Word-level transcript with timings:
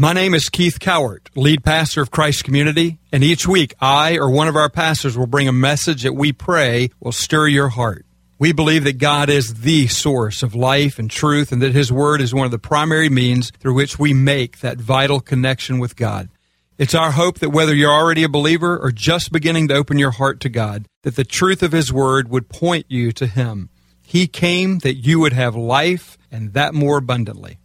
My 0.00 0.12
name 0.12 0.32
is 0.32 0.48
Keith 0.48 0.78
Cowart, 0.78 1.26
lead 1.34 1.64
pastor 1.64 2.00
of 2.00 2.12
Christ 2.12 2.44
Community, 2.44 3.00
and 3.10 3.24
each 3.24 3.48
week 3.48 3.74
I 3.80 4.16
or 4.16 4.30
one 4.30 4.46
of 4.46 4.54
our 4.54 4.70
pastors 4.70 5.18
will 5.18 5.26
bring 5.26 5.48
a 5.48 5.52
message 5.52 6.04
that 6.04 6.12
we 6.12 6.32
pray 6.32 6.90
will 7.00 7.10
stir 7.10 7.48
your 7.48 7.70
heart. 7.70 8.06
We 8.38 8.52
believe 8.52 8.84
that 8.84 8.98
God 8.98 9.28
is 9.28 9.62
the 9.62 9.88
source 9.88 10.44
of 10.44 10.54
life 10.54 11.00
and 11.00 11.10
truth, 11.10 11.50
and 11.50 11.60
that 11.62 11.74
His 11.74 11.90
Word 11.90 12.20
is 12.20 12.32
one 12.32 12.44
of 12.44 12.52
the 12.52 12.60
primary 12.60 13.08
means 13.08 13.50
through 13.58 13.74
which 13.74 13.98
we 13.98 14.14
make 14.14 14.60
that 14.60 14.78
vital 14.78 15.18
connection 15.18 15.80
with 15.80 15.96
God. 15.96 16.28
It's 16.78 16.94
our 16.94 17.10
hope 17.10 17.40
that 17.40 17.50
whether 17.50 17.74
you're 17.74 17.90
already 17.90 18.22
a 18.22 18.28
believer 18.28 18.78
or 18.78 18.92
just 18.92 19.32
beginning 19.32 19.66
to 19.66 19.74
open 19.74 19.98
your 19.98 20.12
heart 20.12 20.38
to 20.42 20.48
God, 20.48 20.86
that 21.02 21.16
the 21.16 21.24
truth 21.24 21.60
of 21.60 21.72
His 21.72 21.92
Word 21.92 22.28
would 22.28 22.48
point 22.48 22.86
you 22.88 23.10
to 23.10 23.26
Him. 23.26 23.68
He 24.00 24.28
came 24.28 24.78
that 24.78 24.94
you 24.94 25.18
would 25.18 25.32
have 25.32 25.56
life 25.56 26.16
and 26.30 26.52
that 26.52 26.72
more 26.72 26.98
abundantly. 26.98 27.58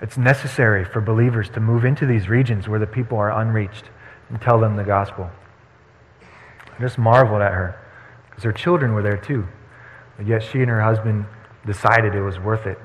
It's 0.00 0.16
necessary 0.16 0.84
for 0.84 1.00
believers 1.00 1.50
to 1.50 1.60
move 1.60 1.84
into 1.84 2.06
these 2.06 2.28
regions 2.28 2.68
where 2.68 2.78
the 2.78 2.86
people 2.86 3.18
are 3.18 3.40
unreached 3.40 3.84
and 4.28 4.40
tell 4.40 4.60
them 4.60 4.76
the 4.76 4.84
gospel. 4.84 5.28
I 6.22 6.80
just 6.80 6.98
marveled 6.98 7.42
at 7.42 7.52
her 7.52 7.80
because 8.28 8.44
her 8.44 8.52
children 8.52 8.92
were 8.92 9.02
there 9.02 9.16
too. 9.16 9.46
But 10.16 10.26
yet 10.26 10.42
she 10.42 10.60
and 10.60 10.68
her 10.68 10.80
husband 10.80 11.26
decided 11.66 12.14
it 12.14 12.22
was 12.22 12.38
worth 12.38 12.66
it. 12.66 12.78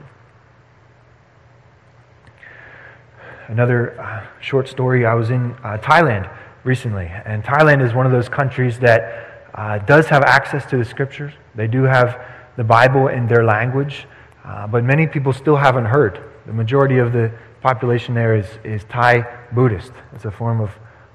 Another 3.47 3.99
uh, 3.99 4.25
short 4.39 4.67
story 4.67 5.05
I 5.05 5.13
was 5.13 5.29
in 5.29 5.51
uh, 5.63 5.77
Thailand 5.77 6.31
recently, 6.63 7.05
and 7.25 7.43
Thailand 7.43 7.85
is 7.85 7.93
one 7.93 8.05
of 8.05 8.11
those 8.11 8.29
countries 8.29 8.79
that 8.79 9.49
uh, 9.53 9.77
does 9.79 10.07
have 10.07 10.23
access 10.23 10.65
to 10.67 10.77
the 10.77 10.85
scriptures. 10.85 11.33
They 11.53 11.67
do 11.67 11.83
have 11.83 12.19
the 12.55 12.63
Bible 12.63 13.09
in 13.09 13.27
their 13.27 13.43
language, 13.43 14.07
uh, 14.43 14.65
but 14.67 14.83
many 14.83 15.05
people 15.05 15.33
still 15.33 15.57
haven't 15.57 15.85
heard. 15.85 16.32
The 16.45 16.53
majority 16.53 16.97
of 16.97 17.13
the 17.13 17.31
population 17.61 18.13
there 18.13 18.35
is, 18.35 18.47
is 18.63 18.83
Thai 18.85 19.25
Buddhist. 19.53 19.91
It's 20.13 20.25
a 20.25 20.31
form 20.31 20.61
of 20.61 20.71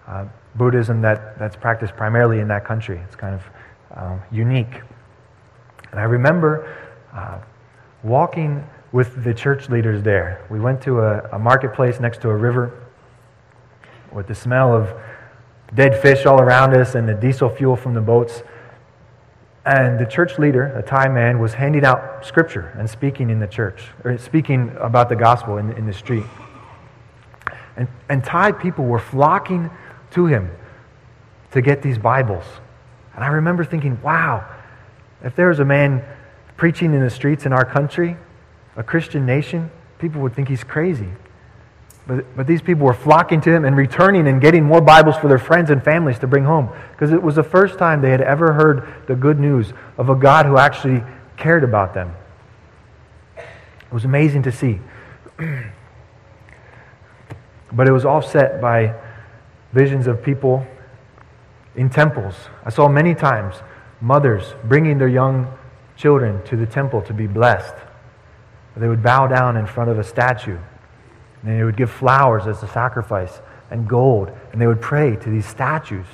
uh, 0.06 0.24
Buddhism 0.54 1.02
that, 1.02 1.38
that's 1.38 1.56
practiced 1.56 1.94
primarily 1.96 2.40
in 2.40 2.48
that 2.48 2.64
country. 2.64 3.00
It's 3.04 3.16
kind 3.16 3.34
of 3.34 3.42
uh, 3.94 4.18
unique. 4.30 4.80
And 5.90 6.00
I 6.00 6.04
remember 6.04 6.76
uh, 7.12 7.38
walking 8.02 8.64
with 8.92 9.22
the 9.22 9.34
church 9.34 9.68
leaders 9.68 10.02
there. 10.02 10.44
We 10.50 10.60
went 10.60 10.80
to 10.82 11.00
a, 11.00 11.28
a 11.32 11.38
marketplace 11.38 12.00
next 12.00 12.22
to 12.22 12.30
a 12.30 12.36
river 12.36 12.88
with 14.12 14.26
the 14.26 14.34
smell 14.34 14.74
of 14.74 14.94
dead 15.74 16.00
fish 16.00 16.24
all 16.24 16.40
around 16.40 16.74
us 16.74 16.94
and 16.94 17.08
the 17.08 17.14
diesel 17.14 17.50
fuel 17.50 17.76
from 17.76 17.92
the 17.94 18.00
boats. 18.00 18.42
And 19.68 19.98
the 19.98 20.06
church 20.06 20.38
leader, 20.38 20.68
a 20.78 20.82
Thai 20.82 21.08
man, 21.08 21.40
was 21.40 21.52
handing 21.52 21.84
out 21.84 22.24
scripture 22.24 22.74
and 22.78 22.88
speaking 22.88 23.28
in 23.28 23.38
the 23.38 23.46
church, 23.46 23.82
or 24.02 24.16
speaking 24.16 24.74
about 24.80 25.10
the 25.10 25.14
gospel 25.14 25.58
in, 25.58 25.72
in 25.72 25.86
the 25.86 25.92
street. 25.92 26.24
And, 27.76 27.86
and 28.08 28.24
Thai 28.24 28.52
people 28.52 28.86
were 28.86 28.98
flocking 28.98 29.70
to 30.12 30.24
him 30.24 30.50
to 31.50 31.60
get 31.60 31.82
these 31.82 31.98
Bibles. 31.98 32.46
And 33.14 33.22
I 33.22 33.28
remember 33.28 33.62
thinking, 33.62 34.00
wow, 34.00 34.48
if 35.22 35.36
there 35.36 35.48
was 35.48 35.58
a 35.58 35.66
man 35.66 36.02
preaching 36.56 36.94
in 36.94 37.00
the 37.00 37.10
streets 37.10 37.44
in 37.44 37.52
our 37.52 37.66
country, 37.66 38.16
a 38.74 38.82
Christian 38.82 39.26
nation, 39.26 39.70
people 39.98 40.22
would 40.22 40.34
think 40.34 40.48
he's 40.48 40.64
crazy. 40.64 41.10
But, 42.08 42.34
but 42.34 42.46
these 42.46 42.62
people 42.62 42.86
were 42.86 42.94
flocking 42.94 43.42
to 43.42 43.54
him 43.54 43.66
and 43.66 43.76
returning 43.76 44.26
and 44.28 44.40
getting 44.40 44.64
more 44.64 44.80
Bibles 44.80 45.18
for 45.18 45.28
their 45.28 45.38
friends 45.38 45.68
and 45.68 45.84
families 45.84 46.18
to 46.20 46.26
bring 46.26 46.42
home 46.42 46.70
because 46.92 47.12
it 47.12 47.22
was 47.22 47.34
the 47.34 47.42
first 47.42 47.78
time 47.78 48.00
they 48.00 48.10
had 48.10 48.22
ever 48.22 48.54
heard 48.54 48.88
the 49.06 49.14
good 49.14 49.38
news 49.38 49.74
of 49.98 50.08
a 50.08 50.14
God 50.14 50.46
who 50.46 50.56
actually 50.56 51.02
cared 51.36 51.62
about 51.62 51.92
them. 51.92 52.16
It 53.36 53.92
was 53.92 54.06
amazing 54.06 54.44
to 54.44 54.52
see. 54.52 54.80
but 57.72 57.86
it 57.86 57.92
was 57.92 58.06
offset 58.06 58.58
by 58.62 58.94
visions 59.74 60.06
of 60.06 60.22
people 60.22 60.66
in 61.76 61.90
temples. 61.90 62.34
I 62.64 62.70
saw 62.70 62.88
many 62.88 63.14
times 63.14 63.56
mothers 64.00 64.54
bringing 64.64 64.96
their 64.96 65.08
young 65.08 65.46
children 65.94 66.42
to 66.44 66.56
the 66.56 66.64
temple 66.64 67.02
to 67.02 67.12
be 67.12 67.26
blessed. 67.26 67.74
They 68.78 68.88
would 68.88 69.02
bow 69.02 69.26
down 69.26 69.58
in 69.58 69.66
front 69.66 69.90
of 69.90 69.98
a 69.98 70.04
statue 70.04 70.56
and 71.42 71.58
they 71.58 71.64
would 71.64 71.76
give 71.76 71.90
flowers 71.90 72.46
as 72.46 72.62
a 72.62 72.68
sacrifice 72.68 73.40
and 73.70 73.88
gold. 73.88 74.30
And 74.52 74.60
they 74.60 74.66
would 74.66 74.80
pray 74.80 75.16
to 75.16 75.30
these 75.30 75.46
statues. 75.46 76.06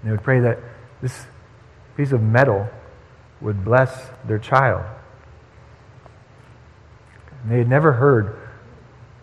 And 0.00 0.08
they 0.08 0.12
would 0.12 0.22
pray 0.22 0.40
that 0.40 0.58
this 1.02 1.26
piece 1.96 2.12
of 2.12 2.22
metal 2.22 2.68
would 3.40 3.64
bless 3.64 4.10
their 4.26 4.38
child. 4.38 4.84
And 7.42 7.50
they 7.50 7.58
had 7.58 7.68
never 7.68 7.92
heard 7.92 8.36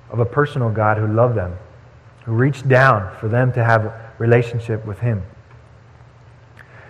of 0.10 0.20
a 0.20 0.26
personal 0.26 0.70
God 0.70 0.98
who 0.98 1.08
loved 1.08 1.36
them, 1.36 1.56
who 2.26 2.34
reached 2.34 2.68
down 2.68 3.16
for 3.20 3.28
them 3.28 3.54
to 3.54 3.64
have 3.64 3.86
a 3.86 4.14
relationship 4.18 4.86
with 4.86 5.00
Him. 5.00 5.24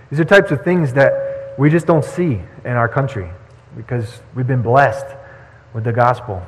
These 0.10 0.22
are 0.22 0.26
types 0.26 0.52
of 0.52 0.64
things 0.64 0.94
that 0.94 1.56
we 1.58 1.70
just 1.70 1.86
don't 1.86 2.06
see 2.06 2.40
in 2.64 2.72
our 2.72 2.88
country 2.88 3.30
because 3.76 4.22
we've 4.36 4.48
been 4.48 4.62
blessed 4.62 5.06
with 5.78 5.84
the 5.84 5.94
gospel. 5.94 6.42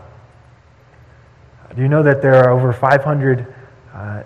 Do 1.76 1.84
you 1.84 1.88
know 1.88 2.02
that 2.02 2.20
there 2.20 2.34
are 2.34 2.50
over 2.50 2.74
500 2.74 3.46
uh, 3.94 4.24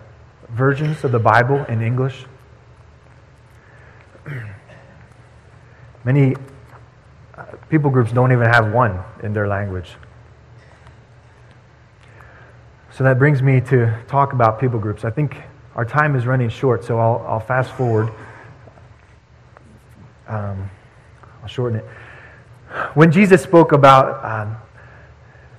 versions 0.52 1.04
of 1.04 1.12
the 1.12 1.20
Bible 1.20 1.66
in 1.66 1.82
English? 1.82 2.24
Many 6.06 6.38
uh, 7.38 7.44
people 7.70 7.92
groups 7.92 8.14
don't 8.14 8.32
even 8.32 8.46
have 8.46 8.72
one 8.72 8.98
in 9.24 9.34
their 9.34 9.46
language. 9.46 9.92
So 12.92 13.04
that 13.04 13.20
brings 13.20 13.42
me 13.42 13.60
to 13.60 13.94
talk 14.08 14.32
about 14.32 14.58
people 14.58 14.80
groups. 14.80 15.04
I 15.04 15.10
think 15.10 15.36
our 15.76 15.84
time 15.84 16.16
is 16.16 16.26
running 16.26 16.48
short, 16.48 16.86
so 16.86 16.98
I'll, 16.98 17.26
I'll 17.28 17.42
fast 17.42 17.72
forward. 17.72 18.08
Um, 20.30 20.70
I'll 21.42 21.50
shorten 21.50 21.80
it. 21.80 21.86
When 22.94 23.12
Jesus 23.12 23.44
spoke 23.44 23.74
about 23.74 24.24
um, 24.24 24.56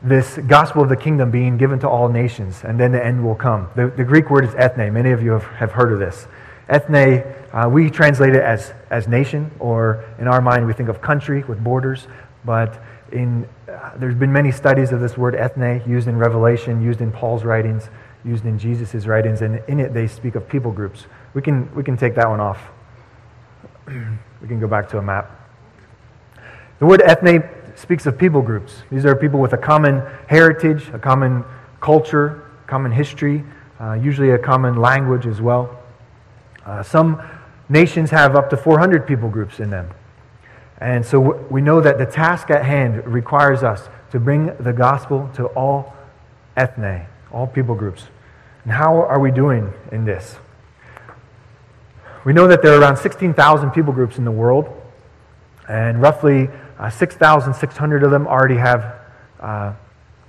this 0.04 0.37
gospel 0.47 0.82
of 0.82 0.91
the 0.91 0.97
kingdom 0.97 1.31
being 1.31 1.56
given 1.56 1.78
to 1.81 1.88
all 1.88 2.09
nations, 2.10 2.62
and 2.62 2.78
then 2.78 2.92
the 2.92 3.04
end 3.04 3.25
will 3.25 3.34
come. 3.34 3.70
The, 3.75 3.88
the 3.88 4.04
Greek 4.04 4.28
word 4.28 4.44
is 4.44 4.54
ethne. 4.54 4.92
Many 4.92 5.12
of 5.12 5.22
you 5.22 5.32
have, 5.32 5.44
have 5.44 5.72
heard 5.72 5.92
of 5.92 5.98
this. 5.98 6.26
Ethne, 6.69 7.25
uh, 7.53 7.69
we 7.70 7.88
translate 7.88 8.34
it 8.34 8.42
as, 8.42 8.75
as 8.91 9.09
nation, 9.09 9.50
or 9.59 10.04
in 10.19 10.28
our 10.28 10.42
mind, 10.42 10.66
we 10.66 10.75
think 10.75 10.91
of 10.91 11.00
country 11.00 11.42
with 11.44 11.62
borders. 11.65 12.06
But 12.44 12.82
in, 13.12 13.48
uh, 13.66 13.97
there's 13.97 14.15
been 14.15 14.32
many 14.32 14.53
studies 14.53 14.92
of 14.92 15.00
this 15.00 15.16
word 15.16 15.34
ethne 15.34 15.82
used 15.87 16.06
in 16.06 16.19
Revelation, 16.19 16.82
used 16.82 17.00
in 17.00 17.10
Paul's 17.10 17.42
writings, 17.42 17.88
used 18.26 18.44
in 18.44 18.59
Jesus' 18.59 19.06
writings, 19.06 19.41
and 19.41 19.62
in 19.69 19.81
it 19.81 19.94
they 19.94 20.06
speak 20.06 20.34
of 20.34 20.47
people 20.47 20.71
groups. 20.71 21.06
We 21.32 21.41
can, 21.41 21.75
we 21.75 21.82
can 21.82 21.97
take 21.97 22.15
that 22.16 22.28
one 22.28 22.41
off. 22.41 22.60
we 23.86 24.48
can 24.48 24.60
go 24.60 24.66
back 24.66 24.88
to 24.91 24.98
a 24.98 25.03
map. 25.03 25.31
The 26.78 26.86
word 26.86 27.00
ethne 27.03 27.42
speaks 27.75 28.07
of 28.07 28.17
people 28.19 28.43
groups. 28.43 28.83
These 28.91 29.05
are 29.05 29.15
people 29.15 29.41
with 29.41 29.53
a 29.53 29.59
common 29.59 30.03
heritage, 30.29 30.89
a 30.93 30.99
common 30.99 31.45
culture, 31.81 32.51
common 32.67 32.93
history, 32.93 33.45
uh, 33.81 33.93
usually 33.93 34.31
a 34.31 34.39
common 34.39 34.77
language 34.77 35.27
as 35.27 35.41
well. 35.41 35.79
Uh, 36.65 36.83
some 36.83 37.23
nations 37.69 38.11
have 38.11 38.37
up 38.37 38.51
to 38.51 38.57
400 38.57 39.07
people 39.07 39.29
groups 39.29 39.61
in 39.61 39.71
them. 39.71 39.91
And 40.79 41.05
so 41.05 41.21
we 41.51 41.61
know 41.61 41.81
that 41.81 41.99
the 41.99 42.07
task 42.07 42.51
at 42.51 42.65
hand 42.65 43.07
requires 43.07 43.63
us 43.63 43.89
to 44.11 44.21
bring 44.21 44.55
the 44.59 44.73
gospel 44.73 45.31
to 45.34 45.47
all 45.49 45.95
ethne, 46.57 47.07
all 47.33 47.47
people 47.47 47.75
groups. 47.75 48.05
And 48.65 48.73
how 48.73 49.03
are 49.03 49.19
we 49.19 49.31
doing 49.31 49.73
in 49.93 50.05
this? 50.05 50.37
We 52.25 52.33
know 52.33 52.47
that 52.47 52.63
there 52.63 52.75
are 52.75 52.81
around 52.81 52.97
16,000 52.97 53.71
people 53.73 53.93
groups 53.93 54.17
in 54.17 54.25
the 54.25 54.31
world, 54.31 54.71
and 55.69 56.01
roughly 56.01 56.49
uh, 56.79 56.91
6,600 56.91 58.03
of 58.03 58.11
them 58.11 58.27
already 58.27 58.57
have, 58.57 58.97
uh, 59.41 59.73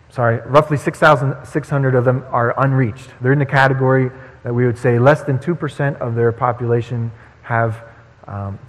sorry, 0.10 0.40
roughly 0.46 0.78
6,600 0.78 1.96
of 1.96 2.06
them 2.06 2.24
are 2.30 2.54
unreached. 2.64 3.10
They're 3.22 3.34
in 3.34 3.40
the 3.40 3.46
category 3.46 4.12
that 4.44 4.54
we 4.54 4.66
would 4.66 4.78
say 4.78 5.00
less 5.00 5.24
than 5.24 5.40
2% 5.40 5.98
of 5.98 6.16
their 6.16 6.32
population 6.32 7.12
have 7.44 7.84
um, 8.28 8.60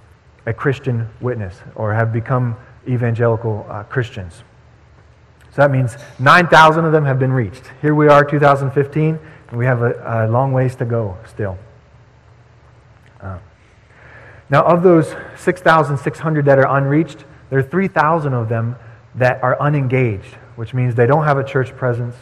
a 0.45 0.53
Christian 0.53 1.07
witness 1.21 1.59
or 1.75 1.93
have 1.93 2.11
become 2.11 2.55
evangelical 2.87 3.65
uh, 3.69 3.83
Christians. 3.83 4.43
So 5.51 5.61
that 5.61 5.71
means 5.71 5.97
9,000 6.19 6.85
of 6.85 6.91
them 6.91 7.05
have 7.05 7.19
been 7.19 7.31
reached. 7.31 7.63
Here 7.81 7.93
we 7.93 8.07
are, 8.07 8.23
2015, 8.23 9.19
and 9.49 9.57
we 9.57 9.65
have 9.65 9.81
a, 9.81 10.25
a 10.25 10.27
long 10.27 10.51
ways 10.51 10.75
to 10.75 10.85
go 10.85 11.17
still. 11.25 11.57
Uh, 13.19 13.39
now, 14.49 14.63
of 14.63 14.83
those 14.83 15.13
6,600 15.37 16.45
that 16.45 16.59
are 16.59 16.77
unreached, 16.77 17.25
there 17.49 17.59
are 17.59 17.63
3,000 17.63 18.33
of 18.33 18.49
them 18.49 18.75
that 19.15 19.41
are 19.43 19.59
unengaged, 19.59 20.35
which 20.55 20.73
means 20.73 20.95
they 20.95 21.07
don't 21.07 21.23
have 21.23 21.37
a 21.37 21.43
church 21.43 21.75
presence, 21.75 22.15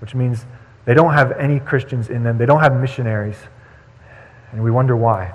which 0.00 0.14
means 0.14 0.46
they 0.84 0.94
don't 0.94 1.12
have 1.12 1.32
any 1.32 1.60
Christians 1.60 2.08
in 2.08 2.22
them, 2.22 2.38
they 2.38 2.46
don't 2.46 2.60
have 2.60 2.78
missionaries, 2.78 3.36
and 4.52 4.62
we 4.62 4.70
wonder 4.70 4.96
why. 4.96 5.34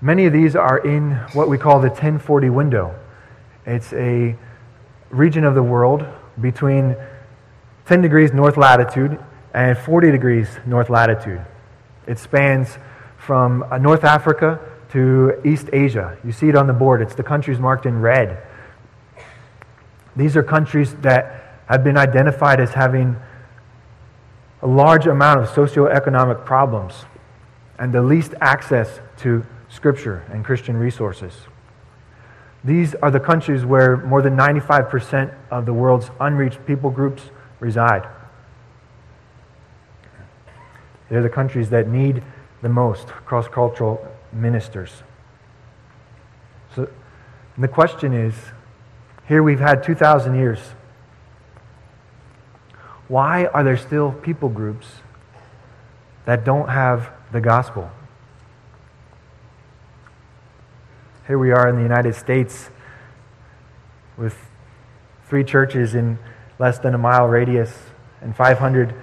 Many 0.00 0.24
of 0.26 0.32
these 0.32 0.56
are 0.56 0.78
in 0.78 1.12
what 1.34 1.48
we 1.48 1.58
call 1.58 1.80
the 1.80 1.88
1040 1.88 2.48
window. 2.50 2.94
It's 3.66 3.92
a 3.92 4.36
region 5.10 5.44
of 5.44 5.54
the 5.54 5.62
world 5.62 6.06
between 6.40 6.96
10 7.86 8.00
degrees 8.00 8.32
north 8.32 8.56
latitude 8.56 9.18
and 9.52 9.76
40 9.76 10.10
degrees 10.10 10.48
north 10.64 10.88
latitude. 10.88 11.44
It 12.06 12.18
spans 12.18 12.78
from 13.18 13.62
uh, 13.64 13.78
North 13.78 14.04
Africa 14.04 14.58
to 14.92 15.40
East 15.44 15.68
Asia. 15.72 16.18
You 16.24 16.32
see 16.32 16.48
it 16.48 16.56
on 16.56 16.66
the 16.66 16.72
board. 16.72 17.00
It's 17.02 17.14
the 17.14 17.22
countries 17.22 17.58
marked 17.58 17.86
in 17.86 18.00
red. 18.00 18.42
These 20.16 20.36
are 20.36 20.42
countries 20.42 20.94
that 21.02 21.60
have 21.68 21.84
been 21.84 21.96
identified 21.96 22.60
as 22.60 22.70
having 22.70 23.16
a 24.62 24.66
large 24.66 25.06
amount 25.06 25.40
of 25.40 25.48
socioeconomic 25.48 26.44
problems 26.44 27.04
and 27.78 27.92
the 27.92 28.02
least 28.02 28.34
access 28.40 29.00
to 29.18 29.46
Scripture 29.68 30.24
and 30.32 30.44
Christian 30.44 30.76
resources. 30.76 31.32
These 32.64 32.94
are 32.96 33.10
the 33.10 33.20
countries 33.20 33.64
where 33.64 33.96
more 33.96 34.20
than 34.20 34.36
95% 34.36 35.32
of 35.50 35.64
the 35.64 35.72
world's 35.72 36.10
unreached 36.20 36.66
people 36.66 36.90
groups 36.90 37.22
reside. 37.58 38.06
They're 41.08 41.22
the 41.22 41.30
countries 41.30 41.70
that 41.70 41.88
need 41.88 42.22
the 42.60 42.68
most 42.68 43.06
cross 43.06 43.48
cultural 43.48 44.06
ministers. 44.32 45.02
So 46.74 46.88
the 47.58 47.68
question 47.68 48.12
is 48.12 48.34
here 49.26 49.42
we've 49.42 49.60
had 49.60 49.82
2,000 49.82 50.34
years. 50.34 50.58
Why 53.08 53.46
are 53.46 53.64
there 53.64 53.76
still 53.76 54.12
people 54.12 54.48
groups 54.48 54.86
that 56.26 56.44
don't 56.44 56.68
have 56.68 57.10
the 57.32 57.40
gospel? 57.40 57.90
Here 61.26 61.38
we 61.38 61.52
are 61.52 61.68
in 61.68 61.76
the 61.76 61.82
United 61.82 62.14
States 62.14 62.70
with 64.16 64.36
three 65.28 65.44
churches 65.44 65.94
in 65.94 66.18
less 66.58 66.78
than 66.78 66.94
a 66.94 66.98
mile 66.98 67.26
radius 67.26 67.72
and 68.20 68.34
500 68.34 68.94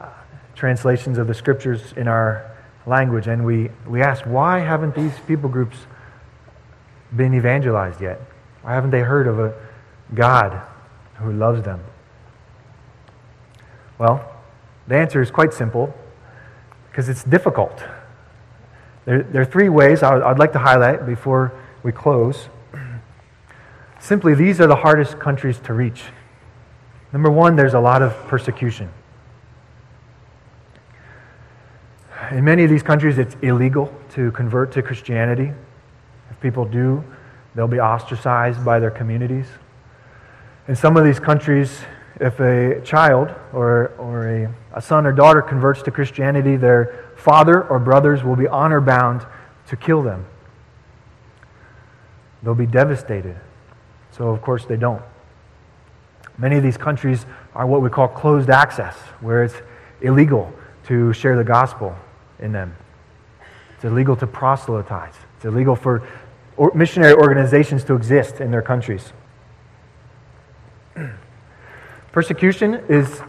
uh, 0.00 0.08
translations 0.54 1.18
of 1.18 1.26
the 1.26 1.34
scriptures 1.34 1.92
in 1.96 2.08
our 2.08 2.47
language. 2.88 3.26
And 3.26 3.44
we, 3.44 3.70
we 3.86 4.02
ask, 4.02 4.24
why 4.24 4.60
haven't 4.60 4.94
these 4.94 5.12
people 5.26 5.48
groups 5.48 5.76
been 7.14 7.34
evangelized 7.34 8.00
yet? 8.00 8.20
Why 8.62 8.74
haven't 8.74 8.90
they 8.90 9.00
heard 9.00 9.28
of 9.28 9.38
a 9.38 9.54
God 10.14 10.60
who 11.16 11.32
loves 11.32 11.62
them? 11.62 11.80
Well, 13.98 14.28
the 14.86 14.96
answer 14.96 15.20
is 15.20 15.30
quite 15.30 15.52
simple 15.52 15.94
because 16.90 17.08
it's 17.08 17.24
difficult. 17.24 17.82
There, 19.04 19.22
there, 19.22 19.42
are 19.42 19.46
three 19.46 19.68
ways 19.68 20.02
I 20.02 20.18
I'd 20.20 20.38
like 20.38 20.52
to 20.52 20.58
highlight 20.58 21.06
before 21.06 21.52
we 21.82 21.92
close. 21.92 22.48
Simply, 24.00 24.34
these 24.34 24.60
are 24.60 24.66
the 24.66 24.76
hardest 24.76 25.18
countries 25.18 25.58
to 25.60 25.72
reach. 25.72 26.04
Number 27.12 27.30
one, 27.30 27.56
there's 27.56 27.74
a 27.74 27.80
lot 27.80 28.02
of 28.02 28.14
persecution. 28.28 28.90
In 32.30 32.44
many 32.44 32.62
of 32.62 32.68
these 32.68 32.82
countries, 32.82 33.16
it's 33.16 33.36
illegal 33.40 33.90
to 34.10 34.30
convert 34.32 34.72
to 34.72 34.82
Christianity. 34.82 35.50
If 36.30 36.40
people 36.40 36.66
do, 36.66 37.02
they'll 37.54 37.66
be 37.66 37.80
ostracized 37.80 38.62
by 38.62 38.78
their 38.80 38.90
communities. 38.90 39.46
In 40.66 40.76
some 40.76 40.98
of 40.98 41.04
these 41.04 41.18
countries, 41.18 41.80
if 42.20 42.38
a 42.38 42.82
child 42.82 43.34
or, 43.54 43.92
or 43.96 44.28
a, 44.28 44.54
a 44.74 44.82
son 44.82 45.06
or 45.06 45.12
daughter 45.12 45.40
converts 45.40 45.80
to 45.82 45.90
Christianity, 45.90 46.56
their 46.56 47.12
father 47.16 47.66
or 47.66 47.78
brothers 47.78 48.22
will 48.22 48.36
be 48.36 48.46
honor 48.46 48.82
bound 48.82 49.24
to 49.68 49.76
kill 49.76 50.02
them. 50.02 50.26
They'll 52.42 52.54
be 52.54 52.66
devastated. 52.66 53.36
So, 54.10 54.28
of 54.28 54.42
course, 54.42 54.66
they 54.66 54.76
don't. 54.76 55.02
Many 56.36 56.56
of 56.56 56.62
these 56.62 56.76
countries 56.76 57.24
are 57.54 57.66
what 57.66 57.80
we 57.80 57.88
call 57.88 58.06
closed 58.06 58.50
access, 58.50 58.96
where 59.20 59.44
it's 59.44 59.56
illegal 60.02 60.52
to 60.84 61.14
share 61.14 61.34
the 61.34 61.44
gospel 61.44 61.96
in 62.40 62.52
them. 62.52 62.76
It's 63.74 63.84
illegal 63.84 64.16
to 64.16 64.26
proselytize. 64.26 65.14
It's 65.36 65.44
illegal 65.44 65.76
for 65.76 66.02
missionary 66.74 67.14
organizations 67.14 67.84
to 67.84 67.94
exist 67.94 68.40
in 68.40 68.50
their 68.50 68.62
countries. 68.62 69.12
Persecution 72.12 72.74
is 72.88 73.20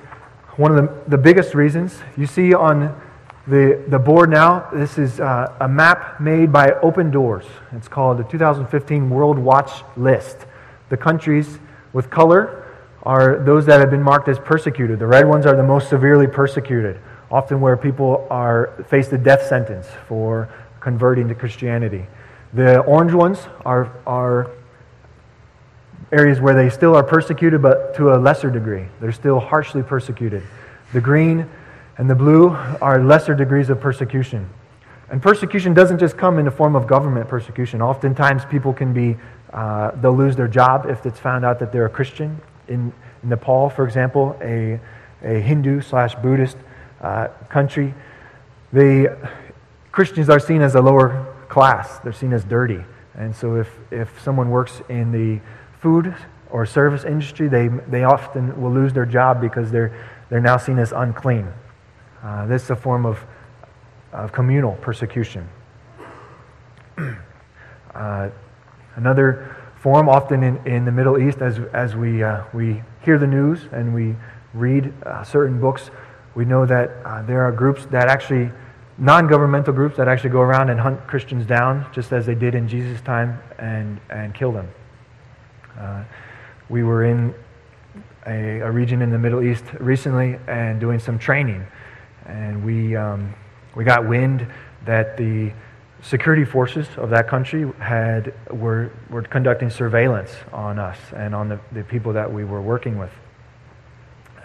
one 0.56 0.76
of 0.76 0.78
the, 0.78 1.12
the 1.12 1.18
biggest 1.18 1.54
reasons. 1.54 2.00
You 2.18 2.26
see 2.26 2.54
on 2.54 3.00
the, 3.48 3.84
the 3.88 4.00
board 4.00 4.30
now, 4.30 4.70
this 4.74 4.98
is 4.98 5.20
uh, 5.20 5.56
a 5.60 5.68
map 5.68 6.20
made 6.20 6.52
by 6.52 6.72
Open 6.82 7.12
Doors. 7.12 7.46
It's 7.72 7.88
called 7.88 8.18
the 8.18 8.24
2015 8.24 9.10
World 9.10 9.38
Watch 9.38 9.84
List. 9.96 10.48
The 10.90 10.98
countries 10.98 11.60
with 11.94 12.10
color 12.10 12.66
are 13.04 13.38
those 13.44 13.66
that 13.68 13.80
have 13.80 13.92
been 13.92 14.02
marked 14.02 14.28
as 14.28 14.40
persecuted. 14.40 14.98
The 15.00 15.08
red 15.08 15.28
ones 15.28 15.46
are 15.46 15.56
the 15.56 15.64
most 15.64 15.90
severely 15.90 16.28
persecuted 16.28 17.00
often 17.32 17.62
where 17.62 17.78
people 17.78 18.28
are 18.30 18.74
face 18.88 19.08
the 19.08 19.18
death 19.18 19.48
sentence 19.48 19.88
for 20.08 20.50
converting 20.80 21.28
to 21.28 21.36
Christianity. 21.36 22.06
The 22.54 22.80
orange 22.80 23.14
ones 23.14 23.40
are, 23.66 23.92
are 24.08 24.50
areas 26.12 26.40
where 26.40 26.56
they 26.56 26.70
still 26.70 26.96
are 26.96 27.04
persecuted, 27.04 27.62
but 27.62 27.96
to 27.96 28.14
a 28.14 28.18
lesser 28.18 28.50
degree. 28.50 28.86
They're 29.00 29.12
still 29.12 29.40
harshly 29.40 29.84
persecuted. 29.84 30.44
The 30.94 31.02
green 31.02 31.48
and 31.98 32.10
the 32.10 32.16
blue 32.16 32.50
are 32.82 33.04
lesser 33.04 33.36
degrees 33.36 33.70
of 33.70 33.80
persecution. 33.80 34.50
And 35.12 35.22
persecution 35.22 35.74
doesn't 35.74 36.00
just 36.00 36.18
come 36.18 36.40
in 36.40 36.46
the 36.46 36.52
form 36.52 36.76
of 36.76 36.88
government 36.88 37.28
persecution. 37.28 37.82
Oftentimes, 37.82 38.46
people 38.46 38.74
can 38.74 38.94
be, 38.94 39.18
uh, 39.54 39.92
they'll 39.92 40.16
lose 40.16 40.36
their 40.36 40.48
job 40.48 40.86
if 40.88 41.06
it's 41.06 41.20
found 41.20 41.44
out 41.46 41.60
that 41.60 41.72
they're 41.72 41.86
a 41.86 41.90
Christian. 41.90 42.40
In, 42.68 42.94
in 43.24 43.30
Nepal, 43.30 43.70
for 43.70 43.86
example, 43.86 44.38
a, 44.42 44.80
a 45.24 45.40
Hindu 45.40 45.82
slash 45.82 46.16
Buddhist 46.16 46.58
uh, 47.02 47.28
country, 47.50 47.94
the 48.72 49.18
Christians 49.92 50.30
are 50.30 50.40
seen 50.40 50.62
as 50.62 50.76
a 50.76 50.82
lower 50.82 51.36
class. 51.48 52.00
They're 52.00 52.14
seen 52.14 52.34
as 52.34 52.44
dirty. 52.44 52.84
And 53.16 53.36
so 53.36 53.56
if, 53.56 53.70
if 53.92 54.22
someone 54.22 54.50
works 54.50 54.82
in 54.90 55.12
the 55.12 55.42
food 55.82 56.16
or 56.50 56.66
service 56.66 57.04
industry, 57.04 57.48
they, 57.48 57.68
they 57.68 58.04
often 58.04 58.62
will 58.62 58.72
lose 58.72 58.94
their 58.94 59.06
job 59.06 59.42
because 59.42 59.72
they're, 59.72 59.94
they're 60.30 60.40
now 60.40 60.58
seen 60.58 60.80
as 60.80 60.92
unclean. 60.92 61.48
Uh, 62.24 62.46
this 62.46 62.64
is 62.64 62.70
a 62.70 62.76
form 62.76 63.06
of, 63.06 63.20
of 64.14 64.32
communal 64.32 64.74
persecution. 64.76 65.50
uh, 67.96 68.30
another 68.96 69.56
form, 69.78 70.10
often 70.10 70.44
in, 70.44 70.58
in 70.68 70.86
the 70.86 70.92
Middle 70.92 71.18
East, 71.18 71.40
as, 71.42 71.60
as 71.74 71.96
we, 71.96 72.24
uh, 72.24 72.44
we 72.54 72.84
hear 73.02 73.18
the 73.18 73.28
news 73.28 73.62
and 73.72 73.94
we 73.94 74.16
read 74.54 74.94
uh, 75.06 75.24
certain 75.24 75.60
books, 75.60 75.90
we 76.40 76.46
know 76.46 76.66
that 76.66 76.92
uh, 77.04 77.22
there 77.24 77.42
are 77.42 77.52
groups 77.52 77.86
that 77.88 78.08
actually, 78.08 78.50
non 78.98 79.28
governmental 79.28 79.74
groups, 79.74 79.98
that 79.98 80.08
actually 80.08 80.30
go 80.30 80.40
around 80.40 80.70
and 80.70 80.80
hunt 80.80 81.06
Christians 81.06 81.46
down, 81.46 81.86
just 81.92 82.14
as 82.14 82.26
they 82.26 82.34
did 82.34 82.56
in 82.56 82.66
Jesus' 82.66 83.02
time, 83.02 83.38
and, 83.58 84.00
and 84.10 84.34
kill 84.34 84.54
them. 84.54 84.70
Uh, 85.78 86.06
we 86.70 86.84
were 86.84 87.04
in 87.04 87.34
a, 88.26 88.60
a, 88.60 88.72
region 88.72 89.02
in 89.02 89.10
the 89.10 89.18
Middle 89.18 89.44
East 89.44 89.66
recently 89.82 90.40
and 90.48 90.80
doing 90.80 90.98
some 90.98 91.20
training, 91.20 91.62
and 92.26 92.64
we, 92.64 92.96
um, 92.96 93.34
we 93.76 93.84
got 93.84 94.08
wind 94.08 94.48
that 94.86 95.18
the 95.18 95.52
security 96.02 96.46
forces 96.46 96.88
of 96.96 97.10
that 97.10 97.28
country 97.28 97.70
had, 97.80 98.34
were, 98.50 98.94
were 99.10 99.24
conducting 99.24 99.70
surveillance 99.70 100.32
on 100.54 100.80
us 100.80 101.00
and 101.18 101.36
on 101.36 101.50
the, 101.50 101.60
the 101.74 101.84
people 101.84 102.14
that 102.14 102.32
we 102.32 102.46
were 102.46 102.62
working 102.62 102.98
with. 102.98 103.12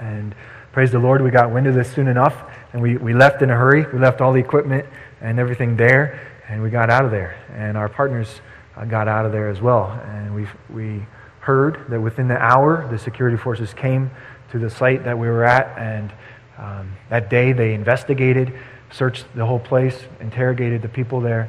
And 0.00 0.34
praise 0.74 0.90
the 0.90 0.98
Lord, 0.98 1.22
we 1.22 1.30
got 1.30 1.52
wind 1.52 1.68
of 1.68 1.74
this 1.76 1.92
soon 1.92 2.08
enough, 2.08 2.34
and 2.72 2.82
we, 2.82 2.96
we 2.96 3.14
left 3.14 3.42
in 3.42 3.50
a 3.50 3.54
hurry. 3.54 3.86
We 3.92 4.00
left 4.00 4.20
all 4.20 4.32
the 4.32 4.40
equipment 4.40 4.84
and 5.20 5.38
everything 5.38 5.76
there, 5.76 6.20
and 6.48 6.60
we 6.60 6.68
got 6.68 6.90
out 6.90 7.04
of 7.04 7.12
there. 7.12 7.40
And 7.54 7.76
our 7.76 7.88
partners 7.88 8.40
uh, 8.76 8.84
got 8.84 9.06
out 9.06 9.24
of 9.24 9.30
there 9.30 9.48
as 9.48 9.60
well. 9.60 9.92
And 10.04 10.34
we, 10.34 10.48
we 10.68 11.06
heard 11.38 11.84
that 11.90 12.00
within 12.00 12.26
the 12.26 12.36
hour, 12.38 12.88
the 12.90 12.98
security 12.98 13.36
forces 13.36 13.72
came 13.72 14.10
to 14.50 14.58
the 14.58 14.68
site 14.68 15.04
that 15.04 15.16
we 15.16 15.28
were 15.28 15.44
at, 15.44 15.78
and 15.78 16.12
um, 16.58 16.92
that 17.08 17.30
day 17.30 17.52
they 17.52 17.72
investigated, 17.72 18.52
searched 18.90 19.26
the 19.36 19.46
whole 19.46 19.60
place, 19.60 20.02
interrogated 20.18 20.82
the 20.82 20.88
people 20.88 21.20
there, 21.20 21.48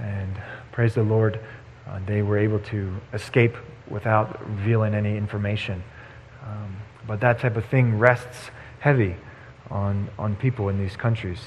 and 0.00 0.34
praise 0.72 0.94
the 0.94 1.04
Lord, 1.04 1.38
uh, 1.86 2.00
they 2.06 2.22
were 2.22 2.38
able 2.38 2.58
to 2.58 2.92
escape 3.12 3.54
without 3.88 4.44
revealing 4.48 4.94
any 4.94 5.16
information. 5.16 5.80
Um, 6.44 6.76
but 7.06 7.20
that 7.20 7.38
type 7.38 7.56
of 7.56 7.64
thing 7.66 8.00
rests 8.00 8.50
heavy 8.84 9.16
on, 9.70 10.10
on 10.18 10.36
people 10.36 10.68
in 10.68 10.78
these 10.78 10.94
countries 10.94 11.38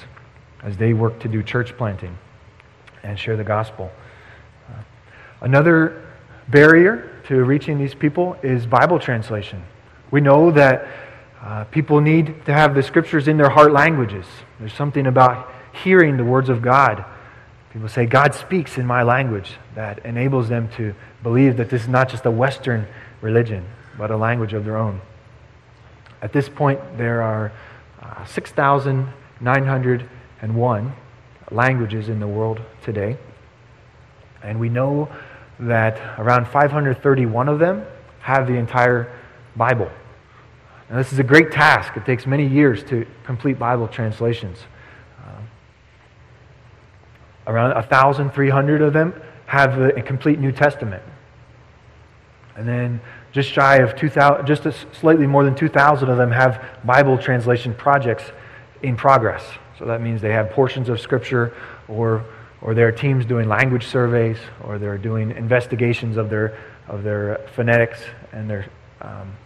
as 0.64 0.76
they 0.76 0.92
work 0.92 1.20
to 1.20 1.28
do 1.28 1.40
church 1.40 1.76
planting 1.76 2.18
and 3.04 3.16
share 3.16 3.36
the 3.36 3.44
gospel. 3.44 3.92
Uh, 4.68 4.82
another 5.42 6.04
barrier 6.48 7.08
to 7.28 7.44
reaching 7.44 7.78
these 7.78 7.94
people 7.94 8.36
is 8.42 8.66
Bible 8.66 8.98
translation. 8.98 9.62
We 10.10 10.20
know 10.20 10.50
that 10.50 10.88
uh, 11.40 11.62
people 11.66 12.00
need 12.00 12.44
to 12.46 12.52
have 12.52 12.74
the 12.74 12.82
scriptures 12.82 13.28
in 13.28 13.36
their 13.36 13.50
heart 13.50 13.70
languages. 13.70 14.26
There's 14.58 14.74
something 14.74 15.06
about 15.06 15.48
hearing 15.84 16.16
the 16.16 16.24
words 16.24 16.48
of 16.48 16.60
God. 16.60 17.04
People 17.72 17.88
say, 17.88 18.04
God 18.06 18.34
speaks 18.34 18.78
in 18.78 18.84
my 18.84 19.04
language, 19.04 19.52
that 19.76 20.04
enables 20.04 20.48
them 20.48 20.68
to 20.70 20.92
believe 21.22 21.56
that 21.58 21.70
this 21.70 21.82
is 21.82 21.88
not 21.88 22.08
just 22.08 22.26
a 22.26 22.32
Western 22.32 22.88
religion, 23.20 23.64
but 23.96 24.10
a 24.10 24.16
language 24.16 24.54
of 24.54 24.64
their 24.64 24.76
own. 24.76 25.00
At 26.20 26.32
this 26.32 26.48
point, 26.48 26.80
there 26.96 27.22
are 27.22 27.52
uh, 28.02 28.24
6,901 28.24 30.92
languages 31.50 32.08
in 32.08 32.20
the 32.20 32.26
world 32.26 32.60
today. 32.82 33.16
And 34.42 34.60
we 34.60 34.68
know 34.68 35.08
that 35.60 36.18
around 36.18 36.46
531 36.48 37.48
of 37.48 37.58
them 37.58 37.84
have 38.20 38.46
the 38.46 38.54
entire 38.54 39.12
Bible. 39.56 39.90
Now, 40.90 40.96
this 40.96 41.12
is 41.12 41.18
a 41.18 41.24
great 41.24 41.50
task. 41.50 41.96
It 41.96 42.06
takes 42.06 42.26
many 42.26 42.46
years 42.46 42.82
to 42.84 43.06
complete 43.24 43.58
Bible 43.58 43.88
translations. 43.88 44.58
Uh, 45.20 45.40
around 47.46 47.74
1,300 47.74 48.82
of 48.82 48.92
them 48.92 49.20
have 49.46 49.78
the 49.78 50.02
complete 50.02 50.38
New 50.38 50.52
Testament. 50.52 51.02
And 52.56 52.66
then 52.66 53.00
just 53.32 53.50
shy 53.50 53.76
of 53.76 53.96
2,000, 53.96 54.46
just 54.46 54.66
slightly 54.92 55.26
more 55.26 55.44
than 55.44 55.54
2,000 55.54 56.08
of 56.08 56.16
them 56.16 56.30
have 56.30 56.64
Bible 56.84 57.18
translation 57.18 57.74
projects 57.74 58.24
in 58.82 58.96
progress. 58.96 59.44
So 59.78 59.84
that 59.86 60.00
means 60.00 60.20
they 60.20 60.32
have 60.32 60.50
portions 60.50 60.88
of 60.88 61.00
Scripture, 61.00 61.54
or, 61.88 62.24
or 62.60 62.74
there 62.74 62.88
are 62.88 62.92
teams 62.92 63.24
doing 63.24 63.48
language 63.48 63.86
surveys, 63.86 64.38
or 64.64 64.78
they're 64.78 64.98
doing 64.98 65.30
investigations 65.30 66.16
of 66.16 66.30
their, 66.30 66.58
of 66.88 67.02
their 67.02 67.40
phonetics 67.54 68.00
and 68.32 68.48
their 68.48 68.66
um, 69.00 69.36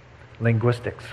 linguistics. 0.41 1.05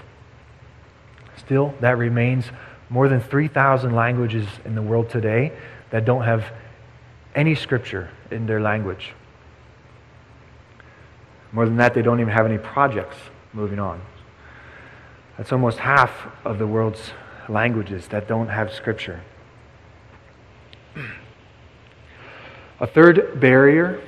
Still, 1.37 1.73
that 1.81 1.97
remains 1.97 2.45
more 2.89 3.09
than 3.09 3.19
3,000 3.19 3.93
languages 3.93 4.47
in 4.65 4.75
the 4.75 4.81
world 4.81 5.09
today 5.09 5.51
that 5.89 6.05
don't 6.05 6.23
have 6.23 6.45
any 7.35 7.55
Scripture 7.55 8.09
in 8.31 8.45
their 8.45 8.61
language. 8.61 9.13
More 11.51 11.65
than 11.65 11.77
that, 11.77 11.93
they 11.93 12.01
don't 12.01 12.19
even 12.19 12.33
have 12.33 12.45
any 12.45 12.57
projects 12.57 13.17
moving 13.53 13.79
on. 13.79 14.01
That's 15.37 15.51
almost 15.51 15.79
half 15.79 16.27
of 16.45 16.59
the 16.59 16.67
world's 16.67 17.11
languages 17.47 18.07
that 18.09 18.27
don't 18.27 18.47
have 18.47 18.73
Scripture. 18.73 19.21
A 22.79 22.87
third 22.87 23.39
barrier, 23.39 24.01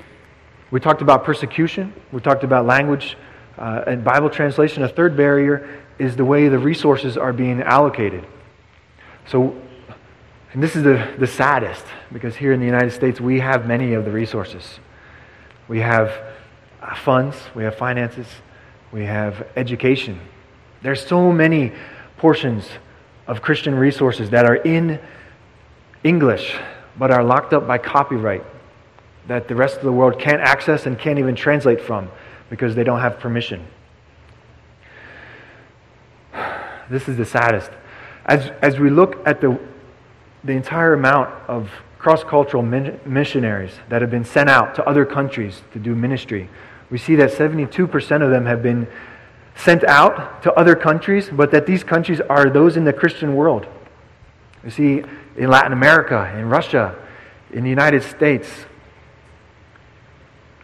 we 0.69 0.79
talked 0.79 1.01
about 1.01 1.24
persecution, 1.24 1.93
we 2.12 2.21
talked 2.21 2.43
about 2.43 2.65
language 2.65 3.17
uh, 3.57 3.83
and 3.88 4.03
Bible 4.03 4.29
translation. 4.29 4.83
A 4.83 4.88
third 4.88 5.17
barrier 5.17 5.81
is 6.00 6.15
the 6.15 6.25
way 6.25 6.48
the 6.48 6.60
resources 6.60 7.17
are 7.17 7.33
being 7.33 7.62
allocated. 7.62 8.25
So, 9.27 9.55
and 10.53 10.63
this 10.63 10.75
is 10.75 10.83
the, 10.83 11.13
the 11.19 11.27
saddest, 11.27 11.86
because 12.12 12.36
here 12.36 12.53
in 12.53 12.60
the 12.60 12.65
United 12.65 12.91
States, 12.91 13.21
we 13.21 13.39
have 13.39 13.67
many 13.67 13.93
of 13.93 14.05
the 14.05 14.12
resources. 14.12 14.79
We 15.67 15.79
have 15.79 16.12
funds, 16.98 17.36
we 17.56 17.64
have 17.64 17.76
finances, 17.76 18.28
we 18.92 19.06
have 19.06 19.48
education. 19.56 20.20
There's 20.82 21.06
so 21.06 21.32
many 21.32 21.72
portions 22.18 22.68
of 23.28 23.42
Christian 23.42 23.76
resources 23.76 24.30
that 24.32 24.46
are 24.46 24.56
in 24.56 25.00
English 26.04 26.56
but 26.98 27.12
are 27.12 27.24
locked 27.24 27.54
up 27.54 27.68
by 27.68 27.78
copyright 27.78 28.44
that 29.28 29.48
the 29.48 29.56
rest 29.56 29.78
of 29.78 29.84
the 29.84 29.92
world 29.92 30.20
can't 30.20 30.42
access 30.42 30.86
and 30.86 30.98
can't 30.98 31.20
even 31.20 31.36
translate 31.36 31.80
from 31.80 32.10
because 32.50 32.76
they 32.76 32.84
don't 32.84 33.00
have 33.00 33.20
permission. 33.20 33.66
This 36.90 37.08
is 37.08 37.16
the 37.16 37.26
saddest. 37.26 37.72
As, 38.26 38.52
as 38.62 38.78
we 38.78 38.90
look 38.90 39.26
at 39.26 39.40
the, 39.40 39.58
the 40.44 40.52
entire 40.52 40.94
amount 40.94 41.30
of 41.48 41.72
cross 41.98 42.24
cultural 42.24 42.64
missionaries 42.64 43.72
that 43.90 44.02
have 44.02 44.12
been 44.12 44.26
sent 44.26 44.50
out 44.50 44.76
to 44.76 44.84
other 44.86 45.06
countries 45.06 45.62
to 45.72 45.80
do 45.80 45.96
ministry, 45.96 46.50
we 46.91 46.98
see 46.98 47.15
that 47.15 47.31
72% 47.31 48.21
of 48.21 48.29
them 48.29 48.45
have 48.45 48.62
been 48.62 48.88
sent 49.55 49.83
out 49.86 50.43
to 50.43 50.53
other 50.53 50.75
countries, 50.75 51.29
but 51.31 51.51
that 51.51 51.65
these 51.65 51.83
countries 51.83 52.19
are 52.21 52.50
those 52.50 52.77
in 52.77 52.83
the 52.83 52.93
Christian 52.93 53.36
world. 53.36 53.65
You 54.63 54.69
see, 54.69 55.03
in 55.38 55.50
Latin 55.50 55.74
America, 55.74 56.31
in 56.38 56.50
Russia, 56.50 56.95
in 57.51 57.63
the 57.63 57.69
United 57.69 58.03
States. 58.03 58.50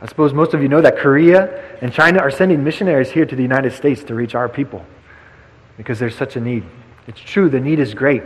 I 0.02 0.06
suppose 0.06 0.34
most 0.34 0.54
of 0.54 0.62
you 0.62 0.68
know 0.68 0.82
that 0.82 0.98
Korea 0.98 1.80
and 1.82 1.92
China 1.92 2.20
are 2.20 2.30
sending 2.30 2.64
missionaries 2.64 3.10
here 3.10 3.26
to 3.26 3.36
the 3.36 3.42
United 3.42 3.74
States 3.74 4.04
to 4.04 4.14
reach 4.14 4.36
our 4.36 4.48
people 4.48 4.86
because 5.78 5.98
there's 5.98 6.16
such 6.16 6.36
a 6.36 6.42
need. 6.42 6.64
It's 7.08 7.20
true, 7.20 7.50
the 7.50 7.60
need 7.60 7.80
is 7.80 7.94
great. 7.94 8.22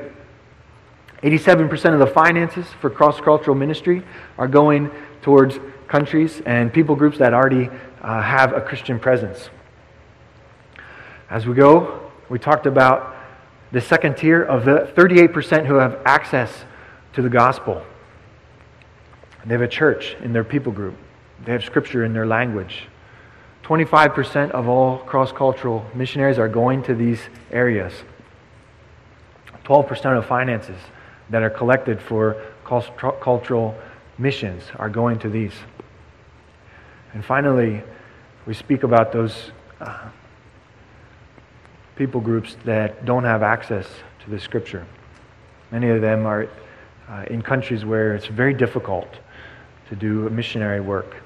87% 1.24 1.94
of 1.94 2.00
the 2.00 2.08
finances 2.08 2.66
for 2.80 2.90
cross 2.90 3.22
cultural 3.22 3.56
ministry 3.56 4.04
are 4.38 4.48
going 4.48 4.90
towards 5.22 5.60
countries 5.88 6.42
and 6.46 6.74
people 6.74 6.96
groups 6.96 7.20
that 7.20 7.34
already 7.34 7.70
uh, 8.02 8.22
have 8.22 8.54
a 8.54 8.62
Christian 8.62 9.00
presence. 9.00 9.50
As 11.30 11.46
we 11.46 11.54
go, 11.54 12.12
we 12.30 12.40
talked 12.40 12.66
about 12.66 13.16
the 13.72 13.82
second 13.82 14.18
tier 14.18 14.44
of 14.44 14.66
the 14.66 14.92
38% 14.96 15.66
who 15.66 15.76
have 15.76 16.00
access 16.06 16.66
to 17.14 17.22
the 17.22 17.30
gospel. 17.30 17.82
They 19.46 19.54
have 19.54 19.62
a 19.62 19.68
church 19.68 20.16
in 20.22 20.34
their 20.34 20.44
people 20.44 20.72
group, 20.72 20.96
they 21.46 21.52
have 21.52 21.64
scripture 21.64 22.04
in 22.04 22.14
their 22.14 22.28
language. 22.28 22.88
25% 23.64 24.52
of 24.52 24.68
all 24.68 24.98
cross 24.98 25.32
cultural 25.32 25.86
missionaries 25.94 26.38
are 26.40 26.50
going 26.50 26.84
to 26.84 26.96
these 26.96 27.22
areas. 27.52 27.94
12% 29.64 30.18
of 30.18 30.26
finances 30.26 30.78
that 31.30 31.44
are 31.44 31.50
collected 31.50 32.02
for 32.02 32.42
cultural 32.66 33.76
missions 34.18 34.64
are 34.76 34.90
going 34.90 35.20
to 35.20 35.30
these. 35.30 35.54
And 37.14 37.24
finally, 37.24 37.84
we 38.46 38.54
speak 38.54 38.84
about 38.84 39.12
those 39.12 39.52
uh, 39.80 40.10
people 41.96 42.22
groups 42.22 42.56
that 42.66 43.06
don't 43.06 43.24
have 43.24 43.44
access 43.44 43.88
to 44.24 44.30
the 44.30 44.40
scripture. 44.40 44.86
Many 45.72 45.90
of 45.90 46.02
them 46.02 46.26
are 46.26 46.48
uh, 47.10 47.26
in 47.30 47.42
countries 47.42 47.84
where 47.84 48.16
it's 48.16 48.28
very 48.28 48.54
difficult 48.54 49.08
to 49.90 49.96
do 49.96 50.30
missionary 50.30 50.80
work 50.80 51.18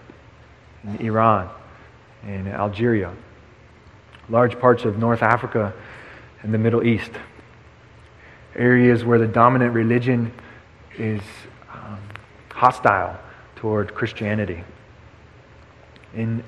in 0.83 0.97
Iran, 0.97 1.49
in 2.25 2.47
Algeria, 2.47 3.13
large 4.29 4.59
parts 4.59 4.85
of 4.85 4.97
North 4.97 5.21
Africa 5.21 5.73
and 6.41 6.53
the 6.53 6.57
Middle 6.57 6.83
East, 6.83 7.11
areas 8.55 9.03
where 9.03 9.19
the 9.19 9.27
dominant 9.27 9.73
religion 9.73 10.31
is 10.97 11.21
um, 11.71 11.99
hostile 12.51 13.19
toward 13.55 13.93
Christianity. 13.93 14.63
In, 16.15 16.43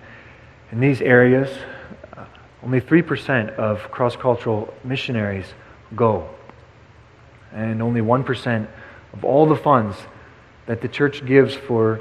in 0.71 0.79
these 0.79 1.01
areas, 1.01 1.49
uh, 2.15 2.25
only 2.63 2.81
3% 2.81 3.55
of 3.55 3.91
cross 3.91 4.15
cultural 4.15 4.73
missionaries 4.83 5.45
go, 5.95 6.29
and 7.51 7.81
only 7.81 8.01
1% 8.01 8.67
of 9.13 9.25
all 9.25 9.45
the 9.45 9.55
funds 9.55 9.97
that 10.65 10.81
the 10.81 10.87
church 10.87 11.25
gives 11.25 11.55
for 11.55 11.99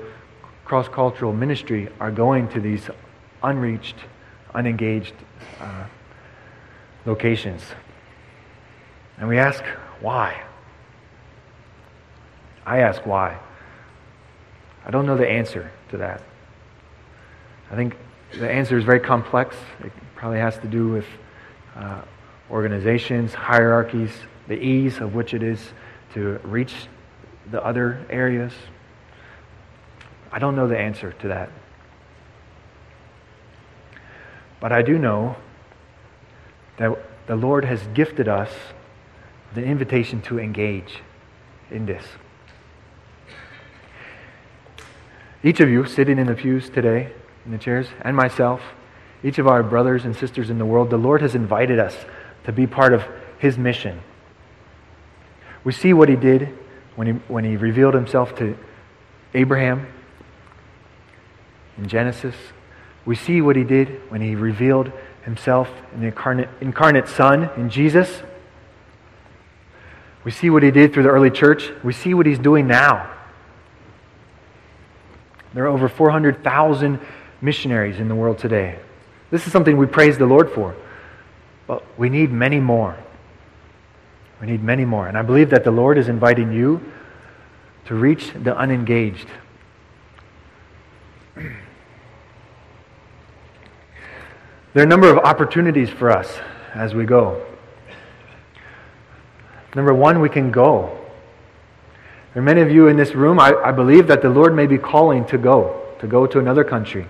cross 0.64 0.88
cultural 0.88 1.32
ministry 1.32 1.88
are 2.00 2.10
going 2.10 2.48
to 2.48 2.60
these 2.60 2.90
unreached, 3.42 3.96
unengaged 4.54 5.14
uh, 5.60 5.86
locations. 7.04 7.62
And 9.18 9.28
we 9.28 9.38
ask, 9.38 9.64
why? 10.00 10.42
I 12.66 12.78
ask 12.78 13.06
why. 13.06 13.38
I 14.84 14.90
don't 14.90 15.06
know 15.06 15.16
the 15.16 15.28
answer 15.28 15.70
to 15.90 15.98
that. 15.98 16.22
I 17.70 17.74
think 17.74 17.96
the 18.38 18.50
answer 18.50 18.76
is 18.78 18.84
very 18.84 19.00
complex. 19.00 19.56
It 19.82 19.92
probably 20.14 20.38
has 20.38 20.58
to 20.58 20.68
do 20.68 20.88
with 20.88 21.06
uh, 21.74 22.02
organizations, 22.50 23.34
hierarchies, 23.34 24.10
the 24.48 24.54
ease 24.54 24.98
of 24.98 25.14
which 25.14 25.34
it 25.34 25.42
is 25.42 25.60
to 26.14 26.38
reach 26.44 26.74
the 27.50 27.62
other 27.64 28.04
areas. 28.10 28.52
I 30.30 30.38
don't 30.38 30.54
know 30.54 30.68
the 30.68 30.78
answer 30.78 31.12
to 31.12 31.28
that. 31.28 31.50
But 34.60 34.72
I 34.72 34.82
do 34.82 34.98
know 34.98 35.36
that 36.78 36.96
the 37.26 37.36
Lord 37.36 37.64
has 37.64 37.80
gifted 37.94 38.28
us 38.28 38.50
the 39.54 39.64
invitation 39.64 40.20
to 40.22 40.38
engage 40.38 41.02
in 41.70 41.86
this. 41.86 42.04
Each 45.42 45.60
of 45.60 45.68
you 45.68 45.86
sitting 45.86 46.18
in 46.18 46.26
the 46.26 46.34
pews 46.34 46.68
today, 46.68 47.12
in 47.46 47.52
the 47.52 47.58
chairs, 47.58 47.86
and 48.02 48.16
myself, 48.16 48.60
each 49.22 49.38
of 49.38 49.46
our 49.46 49.62
brothers 49.62 50.04
and 50.04 50.14
sisters 50.14 50.50
in 50.50 50.58
the 50.58 50.66
world, 50.66 50.90
the 50.90 50.96
Lord 50.96 51.22
has 51.22 51.34
invited 51.34 51.78
us 51.78 51.96
to 52.44 52.52
be 52.52 52.66
part 52.66 52.92
of 52.92 53.04
His 53.38 53.56
mission. 53.56 54.00
We 55.64 55.72
see 55.72 55.92
what 55.92 56.08
He 56.08 56.16
did 56.16 56.56
when 56.96 57.06
He, 57.06 57.12
when 57.28 57.44
he 57.44 57.56
revealed 57.56 57.94
Himself 57.94 58.36
to 58.38 58.58
Abraham 59.32 59.86
in 61.78 61.88
Genesis. 61.88 62.34
We 63.04 63.14
see 63.14 63.40
what 63.40 63.56
He 63.56 63.64
did 63.64 63.88
when 64.10 64.20
He 64.20 64.34
revealed 64.34 64.92
Himself 65.24 65.70
in 65.94 66.00
the 66.00 66.06
incarnate, 66.06 66.48
incarnate 66.60 67.08
Son 67.08 67.50
in 67.56 67.70
Jesus. 67.70 68.22
We 70.24 70.32
see 70.32 70.50
what 70.50 70.64
He 70.64 70.72
did 70.72 70.92
through 70.92 71.04
the 71.04 71.10
early 71.10 71.30
church. 71.30 71.70
We 71.84 71.92
see 71.92 72.12
what 72.12 72.26
He's 72.26 72.38
doing 72.38 72.66
now. 72.66 73.12
There 75.54 75.64
are 75.64 75.68
over 75.68 75.88
400,000 75.88 77.00
missionaries 77.40 78.00
in 78.00 78.08
the 78.08 78.14
world 78.14 78.38
today. 78.38 78.78
This 79.30 79.46
is 79.46 79.52
something 79.52 79.76
we 79.76 79.86
praise 79.86 80.18
the 80.18 80.26
Lord 80.26 80.50
for. 80.50 80.74
But 81.66 81.82
we 81.98 82.08
need 82.08 82.30
many 82.30 82.60
more. 82.60 82.96
We 84.40 84.46
need 84.46 84.62
many 84.62 84.84
more. 84.84 85.08
And 85.08 85.18
I 85.18 85.22
believe 85.22 85.50
that 85.50 85.64
the 85.64 85.70
Lord 85.70 85.98
is 85.98 86.08
inviting 86.08 86.52
you 86.52 86.80
to 87.86 87.94
reach 87.94 88.32
the 88.32 88.56
unengaged. 88.56 89.28
There 94.74 94.82
are 94.82 94.86
a 94.86 94.90
number 94.90 95.08
of 95.08 95.16
opportunities 95.16 95.88
for 95.88 96.10
us 96.10 96.38
as 96.74 96.94
we 96.94 97.06
go. 97.06 97.42
Number 99.74 99.94
one, 99.94 100.20
we 100.20 100.28
can 100.28 100.50
go. 100.50 100.98
There 102.34 102.42
are 102.42 102.44
many 102.44 102.60
of 102.60 102.70
you 102.70 102.88
in 102.88 102.98
this 102.98 103.14
room, 103.14 103.40
I, 103.40 103.54
I 103.54 103.72
believe 103.72 104.06
that 104.08 104.20
the 104.20 104.28
Lord 104.28 104.54
may 104.54 104.66
be 104.66 104.76
calling 104.76 105.24
to 105.28 105.38
go, 105.38 105.82
to 106.00 106.06
go 106.06 106.26
to 106.26 106.38
another 106.38 106.62
country, 106.62 107.06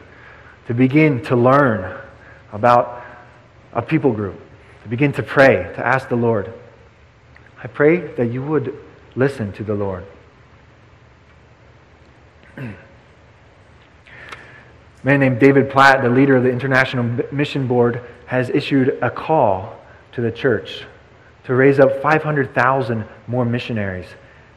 to 0.67 0.75
begin 0.75 1.23
to 1.25 1.37
learn 1.37 2.01
about 2.53 3.05
a 3.73 3.83
people 3.83 4.13
group, 4.13 4.41
to 4.83 4.89
begin 4.89 5.13
to 5.13 5.23
pray, 5.23 5.57
to 5.75 5.87
ask 5.87 6.09
the 6.09 6.17
Lord. 6.17 6.53
I 7.63 7.67
pray 7.69 7.99
that 8.15 8.27
you 8.27 8.43
would 8.43 8.77
listen 9.15 9.53
to 9.53 9.65
the 9.65 9.75
Lord. 9.75 10.05
A 12.57 12.61
man 15.05 15.21
named 15.21 15.41
David 15.41 15.71
Platt, 15.71 16.03
the 16.03 16.09
leader 16.09 16.37
of 16.37 16.43
the 16.43 16.51
International 16.51 17.05
Mission 17.33 17.67
Board, 17.67 18.03
has 18.27 18.51
issued 18.51 18.99
a 19.03 19.11
call 19.11 19.79
to 20.13 20.21
the 20.21 20.33
church 20.33 20.85
to 21.45 21.55
raise 21.55 21.79
up 21.79 22.03
500,000 22.03 23.05
more 23.29 23.45
missionaries 23.45 24.07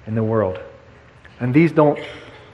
in 0.07 0.15
the 0.15 0.23
world. 0.23 0.59
And 1.39 1.53
these 1.53 1.71
don't 1.71 1.99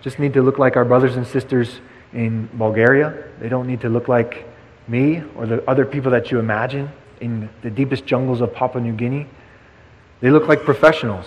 just 0.01 0.19
need 0.19 0.33
to 0.33 0.41
look 0.41 0.59
like 0.59 0.75
our 0.75 0.85
brothers 0.85 1.15
and 1.15 1.25
sisters 1.25 1.79
in 2.15 2.49
Bulgaria. 2.53 3.13
They 3.39 3.49
don't 3.49 3.67
need 3.67 3.81
to 3.81 3.89
look 3.89 4.07
like 4.07 4.47
me 4.87 5.21
or 5.35 5.45
the 5.45 5.69
other 5.69 5.85
people 5.85 6.11
that 6.11 6.31
you 6.31 6.39
imagine 6.39 6.89
in 7.21 7.49
the 7.61 7.69
deepest 7.69 8.05
jungles 8.05 8.41
of 8.41 8.53
Papua 8.53 8.81
New 8.83 8.93
Guinea. 8.93 9.27
They 10.21 10.31
look 10.31 10.47
like 10.47 10.63
professionals. 10.63 11.25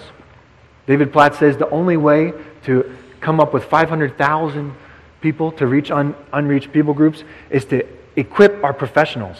David 0.86 1.12
Platt 1.12 1.34
says 1.36 1.56
the 1.56 1.68
only 1.70 1.96
way 1.96 2.32
to 2.64 2.96
come 3.20 3.38
up 3.38 3.52
with 3.52 3.64
500,000 3.64 4.74
people 5.20 5.52
to 5.52 5.66
reach 5.66 5.90
un- 5.90 6.14
unreached 6.32 6.72
people 6.72 6.94
groups 6.94 7.24
is 7.50 7.64
to 7.66 7.86
equip 8.16 8.64
our 8.64 8.72
professionals. 8.72 9.36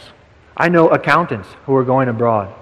I 0.57 0.69
know 0.69 0.89
accountants 0.89 1.49
who 1.65 1.75
are 1.77 1.85
going 1.85 2.09
abroad. 2.09 2.55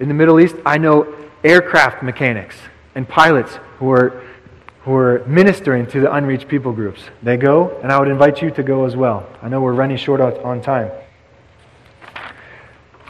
In 0.00 0.08
the 0.08 0.14
Middle 0.14 0.40
East, 0.40 0.56
I 0.64 0.78
know 0.78 1.14
aircraft 1.44 2.02
mechanics 2.02 2.56
and 2.94 3.08
pilots 3.08 3.58
who 3.78 3.90
are, 3.90 4.22
who 4.88 4.94
are 4.94 5.22
ministering 5.26 5.86
to 5.86 6.00
the 6.00 6.10
unreached 6.10 6.48
people 6.48 6.72
groups. 6.72 7.02
They 7.22 7.36
go, 7.36 7.78
and 7.82 7.92
I 7.92 7.98
would 7.98 8.08
invite 8.08 8.40
you 8.40 8.50
to 8.52 8.62
go 8.62 8.86
as 8.86 8.96
well. 8.96 9.28
I 9.42 9.50
know 9.50 9.60
we're 9.60 9.74
running 9.74 9.98
short 9.98 10.18
on 10.18 10.62
time. 10.62 10.90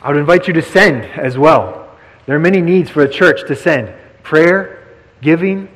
I 0.03 0.09
would 0.09 0.17
invite 0.17 0.49
you 0.49 0.55
to 0.55 0.63
send 0.63 1.05
as 1.05 1.39
well. 1.39 1.89
There 2.27 2.35
are 2.35 2.41
many 2.41 2.61
needs 2.61 2.91
for 2.91 3.03
a 3.03 3.09
church 3.09 3.47
to 3.47 3.55
send 3.55 3.95
prayer, 4.25 4.89
giving, 5.23 5.69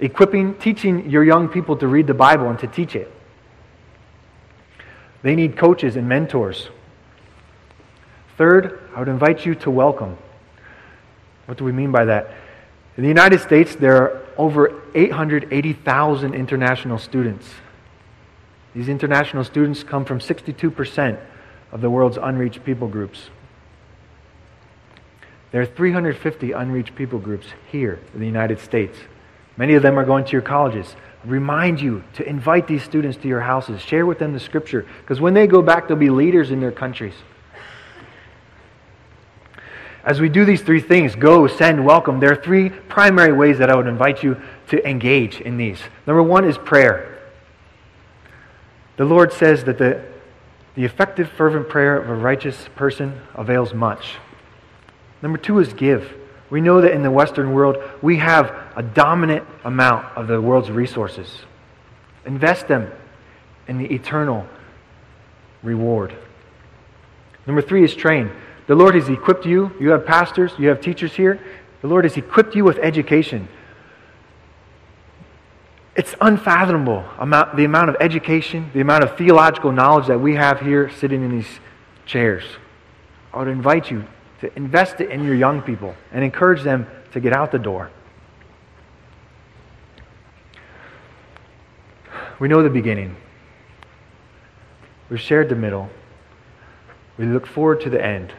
equipping, 0.00 0.54
teaching 0.54 1.10
your 1.10 1.22
young 1.22 1.48
people 1.48 1.76
to 1.76 1.86
read 1.86 2.06
the 2.06 2.14
Bible 2.14 2.48
and 2.48 2.58
to 2.60 2.66
teach 2.66 2.96
it. 2.96 3.12
They 5.20 5.36
need 5.36 5.58
coaches 5.58 5.96
and 5.96 6.08
mentors. 6.08 6.70
Third, 8.38 8.88
I 8.94 9.00
would 9.00 9.08
invite 9.08 9.44
you 9.44 9.54
to 9.56 9.70
welcome. 9.70 10.16
What 11.44 11.58
do 11.58 11.64
we 11.64 11.72
mean 11.72 11.92
by 11.92 12.06
that? 12.06 12.30
In 12.96 13.02
the 13.02 13.08
United 13.08 13.40
States, 13.40 13.74
there 13.74 13.96
are 13.96 14.22
over 14.38 14.82
880,000 14.94 16.34
international 16.34 16.98
students. 16.98 17.46
These 18.74 18.88
international 18.88 19.44
students 19.44 19.82
come 19.82 20.04
from 20.04 20.18
62% 20.18 21.18
of 21.72 21.80
the 21.80 21.90
world's 21.90 22.16
unreached 22.16 22.64
people 22.64 22.88
groups. 22.88 23.30
There 25.52 25.60
are 25.60 25.66
350 25.66 26.52
unreached 26.52 26.94
people 26.94 27.18
groups 27.18 27.46
here 27.70 28.00
in 28.14 28.20
the 28.20 28.26
United 28.26 28.60
States. 28.60 28.98
Many 29.56 29.74
of 29.74 29.82
them 29.82 29.98
are 29.98 30.04
going 30.04 30.24
to 30.24 30.32
your 30.32 30.42
colleges. 30.42 30.96
Remind 31.24 31.80
you 31.80 32.04
to 32.14 32.28
invite 32.28 32.66
these 32.66 32.82
students 32.82 33.16
to 33.18 33.28
your 33.28 33.40
houses. 33.40 33.80
Share 33.80 34.06
with 34.06 34.18
them 34.18 34.32
the 34.32 34.40
scripture. 34.40 34.86
Because 35.00 35.20
when 35.20 35.34
they 35.34 35.46
go 35.46 35.62
back, 35.62 35.88
they'll 35.88 35.96
be 35.96 36.10
leaders 36.10 36.50
in 36.50 36.60
their 36.60 36.72
countries. 36.72 37.14
As 40.06 40.20
we 40.20 40.28
do 40.28 40.44
these 40.44 40.62
three 40.62 40.80
things 40.80 41.16
go, 41.16 41.48
send, 41.48 41.84
welcome 41.84 42.20
there 42.20 42.30
are 42.30 42.40
three 42.40 42.70
primary 42.70 43.32
ways 43.32 43.58
that 43.58 43.68
I 43.68 43.74
would 43.74 43.88
invite 43.88 44.22
you 44.22 44.40
to 44.68 44.88
engage 44.88 45.40
in 45.40 45.56
these. 45.56 45.80
Number 46.06 46.22
one 46.22 46.44
is 46.44 46.56
prayer. 46.56 47.20
The 48.98 49.04
Lord 49.04 49.32
says 49.32 49.64
that 49.64 49.78
the, 49.78 50.04
the 50.76 50.84
effective, 50.84 51.28
fervent 51.32 51.68
prayer 51.68 52.00
of 52.00 52.08
a 52.08 52.14
righteous 52.14 52.68
person 52.76 53.20
avails 53.34 53.74
much. 53.74 54.14
Number 55.22 55.38
two 55.38 55.58
is 55.58 55.72
give. 55.72 56.16
We 56.50 56.60
know 56.60 56.80
that 56.82 56.92
in 56.92 57.02
the 57.02 57.10
Western 57.10 57.52
world, 57.52 57.76
we 58.00 58.18
have 58.18 58.54
a 58.76 58.84
dominant 58.84 59.44
amount 59.64 60.06
of 60.16 60.28
the 60.28 60.40
world's 60.40 60.70
resources. 60.70 61.40
Invest 62.24 62.68
them 62.68 62.92
in 63.66 63.78
the 63.78 63.92
eternal 63.92 64.46
reward. 65.64 66.16
Number 67.44 67.60
three 67.60 67.82
is 67.82 67.92
train. 67.92 68.30
The 68.66 68.74
Lord 68.74 68.94
has 68.94 69.08
equipped 69.08 69.46
you. 69.46 69.72
You 69.78 69.90
have 69.90 70.04
pastors, 70.06 70.52
you 70.58 70.68
have 70.68 70.80
teachers 70.80 71.14
here. 71.14 71.40
The 71.82 71.88
Lord 71.88 72.04
has 72.04 72.16
equipped 72.16 72.54
you 72.54 72.64
with 72.64 72.78
education. 72.78 73.48
It's 75.94 76.14
unfathomable 76.20 77.04
amount, 77.18 77.56
the 77.56 77.64
amount 77.64 77.90
of 77.90 77.96
education, 78.00 78.70
the 78.74 78.80
amount 78.80 79.04
of 79.04 79.16
theological 79.16 79.72
knowledge 79.72 80.08
that 80.08 80.18
we 80.18 80.34
have 80.34 80.60
here 80.60 80.90
sitting 80.90 81.22
in 81.22 81.30
these 81.30 81.60
chairs. 82.04 82.44
I 83.32 83.38
would 83.38 83.48
invite 83.48 83.90
you 83.90 84.04
to 84.40 84.54
invest 84.56 85.00
it 85.00 85.10
in 85.10 85.24
your 85.24 85.34
young 85.34 85.62
people 85.62 85.94
and 86.12 86.22
encourage 86.22 86.62
them 86.62 86.86
to 87.12 87.20
get 87.20 87.32
out 87.32 87.50
the 87.50 87.58
door. 87.58 87.90
We 92.38 92.48
know 92.48 92.62
the 92.62 92.70
beginning. 92.70 93.16
We've 95.08 95.20
shared 95.20 95.48
the 95.48 95.54
middle. 95.54 95.88
We 97.16 97.24
look 97.24 97.46
forward 97.46 97.80
to 97.82 97.90
the 97.90 98.04
end, 98.04 98.34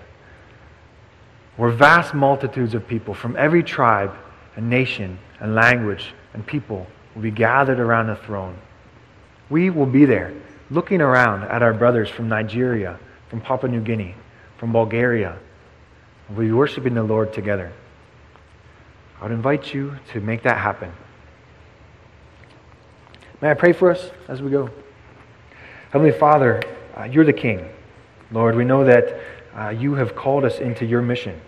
where 1.58 1.72
vast 1.72 2.14
multitudes 2.14 2.74
of 2.74 2.88
people 2.88 3.14
from 3.14 3.36
every 3.36 3.64
tribe 3.64 4.16
and 4.56 4.70
nation 4.70 5.20
and 5.40 5.54
language 5.54 6.14
and 6.34 6.46
people 6.46 6.88
will 7.14 7.22
be 7.22 7.32
gathered 7.32 7.80
around 7.80 8.08
the 8.08 8.16
throne. 8.16 8.58
We 9.50 9.70
will 9.70 9.86
be 9.86 10.06
there, 10.06 10.34
looking 10.70 11.02
around 11.02 11.44
at 11.44 11.62
our 11.62 11.74
brothers 11.74 12.10
from 12.10 12.30
Nigeria, 12.30 13.00
from 13.30 13.42
Papua 13.42 13.72
New 13.72 13.82
Guinea, 13.82 14.16
from 14.58 14.72
Bulgaria, 14.72 15.38
We'll 16.30 16.40
be 16.40 16.52
worshiping 16.52 16.94
the 16.94 17.04
Lord 17.04 17.32
together. 17.32 17.72
I 19.20 19.24
would 19.24 19.32
invite 19.32 19.74
you 19.74 19.98
to 20.12 20.20
make 20.20 20.44
that 20.44 20.58
happen. 20.58 20.92
May 23.42 23.52
I 23.52 23.54
pray 23.54 23.72
for 23.72 23.92
us 23.92 24.12
as 24.28 24.42
we 24.42 24.52
go? 24.52 24.70
Heavenly 25.92 26.12
Father, 26.12 26.62
uh, 26.98 27.04
you're 27.04 27.24
the 27.24 27.34
King. 27.34 27.70
Lord, 28.32 28.56
we 28.56 28.66
know 28.66 28.84
that 28.84 29.20
uh, 29.58 29.70
you 29.70 29.96
have 29.96 30.16
called 30.16 30.46
us 30.46 30.60
into 30.60 30.86
your 30.86 31.02
mission, 31.02 31.40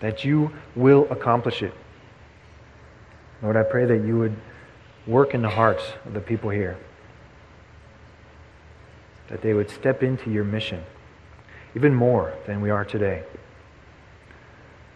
that 0.00 0.24
you 0.24 0.50
will 0.74 1.06
accomplish 1.10 1.62
it. 1.62 1.74
Lord, 3.42 3.56
I 3.56 3.62
pray 3.62 3.84
that 3.84 4.06
you 4.06 4.18
would 4.18 4.36
work 5.06 5.34
in 5.34 5.42
the 5.42 5.48
hearts 5.48 5.84
of 6.06 6.14
the 6.14 6.20
people 6.20 6.50
here, 6.50 6.78
that 9.28 9.42
they 9.42 9.54
would 9.54 9.70
step 9.70 10.02
into 10.02 10.30
your 10.30 10.44
mission 10.44 10.82
even 11.74 11.94
more 11.94 12.34
than 12.46 12.60
we 12.60 12.70
are 12.70 12.84
today. 12.84 13.22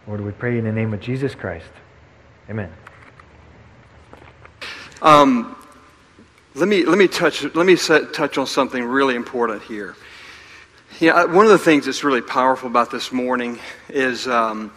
Lord, 0.07 0.21
we 0.21 0.31
pray 0.31 0.57
in 0.57 0.65
the 0.65 0.71
name 0.71 0.93
of 0.93 0.99
Jesus 0.99 1.33
Christ. 1.33 1.69
Amen. 2.49 2.71
Um, 5.01 5.55
let 6.53 6.67
me 6.67 6.85
let 6.85 6.97
me 6.97 7.07
touch 7.07 7.43
let 7.55 7.65
me 7.65 7.75
touch 7.75 8.37
on 8.37 8.47
something 8.47 8.83
really 8.83 9.15
important 9.15 9.61
here. 9.63 9.95
Yeah, 11.01 11.25
one 11.25 11.43
of 11.43 11.51
the 11.51 11.57
things 11.57 11.87
that's 11.87 12.05
really 12.05 12.21
powerful 12.21 12.69
about 12.69 12.89
this 12.89 13.11
morning 13.11 13.59
is 13.89 14.29
um, 14.29 14.71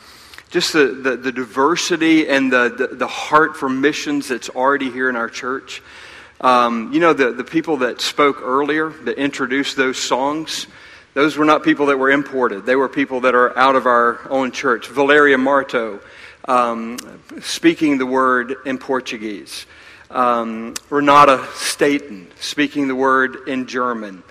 just 0.50 0.72
the, 0.72 0.86
the, 0.86 1.16
the, 1.16 1.30
diversity 1.30 2.28
and 2.28 2.52
the, 2.52 2.74
the, 2.76 2.96
the, 2.96 3.06
heart 3.06 3.56
for 3.56 3.68
missions 3.68 4.26
that's 4.26 4.48
already 4.48 4.90
here 4.90 5.08
in 5.08 5.14
our 5.14 5.30
church. 5.30 5.80
Um, 6.40 6.92
you 6.92 6.98
know, 6.98 7.12
the, 7.12 7.30
the 7.30 7.44
people 7.44 7.76
that 7.78 8.00
spoke 8.00 8.42
earlier, 8.42 8.90
that 9.04 9.16
introduced 9.16 9.76
those 9.76 9.96
songs, 9.96 10.66
those 11.14 11.36
were 11.36 11.44
not 11.44 11.62
people 11.62 11.86
that 11.86 11.98
were 11.98 12.10
imported. 12.10 12.66
They 12.66 12.74
were 12.74 12.88
people 12.88 13.20
that 13.20 13.36
are 13.36 13.56
out 13.56 13.76
of 13.76 13.86
our 13.86 14.18
own 14.28 14.50
church. 14.50 14.88
Valeria 14.88 15.38
Marto, 15.38 16.00
um, 16.46 16.98
speaking 17.42 17.96
the 17.96 18.06
word 18.06 18.56
in 18.66 18.78
Portuguese. 18.78 19.66
Um, 20.10 20.74
Renata 20.90 21.46
Staten, 21.54 22.26
speaking 22.40 22.88
the 22.88 22.96
word 22.96 23.46
in 23.46 23.66
German. 23.68 24.24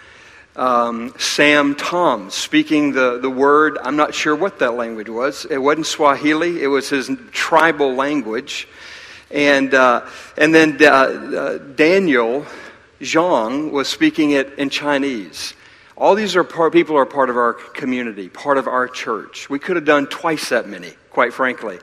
Um, 0.58 1.14
Sam 1.20 1.76
Tom, 1.76 2.32
speaking 2.32 2.92
the, 2.92 3.20
the 3.20 3.30
word, 3.30 3.78
I'm 3.84 3.96
not 3.96 4.16
sure 4.16 4.36
what 4.36 4.58
that 4.58 4.74
language 4.74 5.08
was. 5.08 5.46
It 5.46 5.60
wasn't 5.60 5.86
Swahili, 5.86 6.64
it 6.64 6.68
was 6.68 6.90
his 6.90 7.12
tribal 7.32 7.94
language. 7.94 8.68
And, 9.30 9.72
uh, 9.76 10.08
and 10.36 10.56
then 10.56 10.78
uh, 10.82 10.86
uh, 10.88 11.58
Daniel 11.60 12.44
Zhang 13.00 13.72
was 13.72 13.88
speaking 13.88 14.32
it 14.32 14.58
in 14.58 14.72
Chinese. 14.72 15.54
All 15.96 16.16
these 16.16 16.36
are 16.36 16.44
part, 16.44 16.74
people 16.74 16.98
are 16.98 17.06
part 17.06 17.30
of 17.30 17.38
our 17.38 17.54
community, 17.54 18.28
part 18.28 18.58
of 18.58 18.68
our 18.68 18.88
church. 18.88 19.52
We 19.52 19.60
could 19.60 19.76
have 19.76 19.86
done 19.86 20.08
twice 20.08 20.50
that 20.50 20.68
many, 20.68 20.94
quite 21.12 21.34
frankly. 21.34 21.78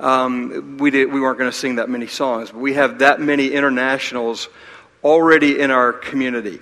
Um, 0.00 0.76
we, 0.76 0.90
did, 0.90 1.10
we 1.10 1.20
weren't 1.20 1.38
going 1.38 1.50
to 1.50 1.56
sing 1.56 1.76
that 1.76 1.88
many 1.88 2.06
songs, 2.06 2.50
but 2.50 2.60
we 2.60 2.74
have 2.74 2.98
that 2.98 3.22
many 3.22 3.52
internationals 3.52 4.50
already 5.02 5.60
in 5.60 5.70
our 5.70 5.94
community. 5.94 6.60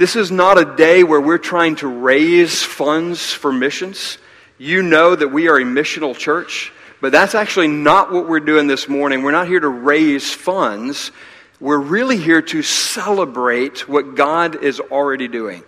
This 0.00 0.16
is 0.16 0.30
not 0.30 0.56
a 0.56 0.76
day 0.76 1.04
where 1.04 1.20
we're 1.20 1.36
trying 1.36 1.76
to 1.76 1.86
raise 1.86 2.62
funds 2.62 3.34
for 3.34 3.52
missions. 3.52 4.16
You 4.56 4.82
know 4.82 5.14
that 5.14 5.28
we 5.28 5.48
are 5.48 5.58
a 5.58 5.62
missional 5.62 6.16
church, 6.16 6.72
but 7.02 7.12
that's 7.12 7.34
actually 7.34 7.68
not 7.68 8.10
what 8.10 8.26
we're 8.26 8.40
doing 8.40 8.66
this 8.66 8.88
morning. 8.88 9.22
We're 9.22 9.32
not 9.32 9.46
here 9.46 9.60
to 9.60 9.68
raise 9.68 10.32
funds. 10.32 11.12
We're 11.60 11.76
really 11.76 12.16
here 12.16 12.40
to 12.40 12.62
celebrate 12.62 13.86
what 13.90 14.14
God 14.14 14.64
is 14.64 14.80
already 14.80 15.28
doing. 15.28 15.64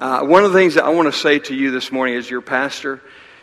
Uh, 0.00 0.22
one 0.22 0.44
of 0.44 0.52
the 0.52 0.58
things 0.58 0.74
that 0.74 0.84
I 0.84 0.88
want 0.88 1.06
to 1.06 1.16
say 1.16 1.38
to 1.38 1.54
you 1.54 1.70
this 1.70 1.92
morning 1.92 2.16
as 2.16 2.28
your 2.28 2.40
pastor 2.40 3.00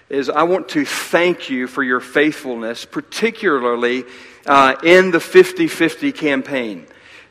is 0.10 0.30
I 0.30 0.44
want 0.44 0.68
to 0.72 0.84
thank 0.84 1.50
you 1.50 1.68
for 1.68 1.84
your 1.84 2.02
faithfulness, 2.02 2.84
particularly 2.84 4.04
uh, 4.46 4.76
in 4.84 5.12
the 5.12 5.22
50 5.22 5.70
50 5.70 6.12
campaign. 6.12 6.86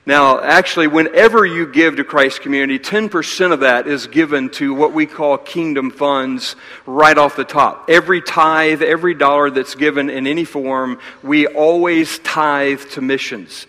Now, 0.05 0.41
actually, 0.41 0.89
whenever 0.89 1.47
you 1.47 1.65
give 1.65 1.97
to 1.97 2.05
Christ 2.05 2.41
Community, 2.41 2.77
10% 2.81 3.53
of 3.53 3.61
that 3.61 3.87
is 3.87 4.09
given 4.09 4.51
to 4.51 4.75
what 4.75 4.93
we 4.93 5.07
call 5.07 5.39
kingdom 5.39 5.93
funds 5.93 6.57
right 6.87 7.17
off 7.17 7.37
the 7.37 7.45
top. 7.45 7.89
Every 7.89 8.21
tithe, 8.21 8.83
every 8.83 9.15
dollar 9.15 9.49
that's 9.51 9.77
given 9.77 10.11
in 10.11 10.27
any 10.27 10.45
form, 10.45 10.99
we 11.23 11.47
always 11.47 12.19
tithe 12.19 12.81
to 12.91 13.01
missions. 13.01 13.69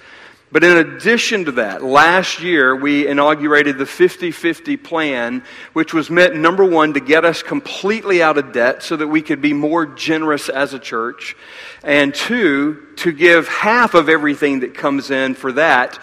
But 0.51 0.63
in 0.63 0.77
addition 0.77 1.45
to 1.45 1.51
that, 1.53 1.83
last 1.83 2.41
year 2.41 2.75
we 2.75 3.07
inaugurated 3.07 3.77
the 3.77 3.85
50 3.87 4.31
50 4.31 4.77
plan, 4.77 5.43
which 5.73 5.93
was 5.93 6.09
meant, 6.09 6.35
number 6.35 6.63
one, 6.63 6.93
to 6.93 6.99
get 6.99 7.25
us 7.25 7.43
completely 7.43 8.23
out 8.23 8.39
of 8.39 8.53
debt 8.53 8.81
so 8.81 8.95
that 8.95 9.07
we 9.07 9.21
could 9.21 9.41
be 9.41 9.53
more 9.53 9.85
generous 9.85 10.49
as 10.49 10.73
a 10.73 10.79
church, 10.79 11.35
and 11.83 12.13
two, 12.13 12.87
to 12.97 13.11
give 13.11 13.47
half 13.47 13.93
of 13.93 14.09
everything 14.09 14.61
that 14.61 14.73
comes 14.75 15.11
in 15.11 15.35
for 15.35 15.51
that 15.53 15.99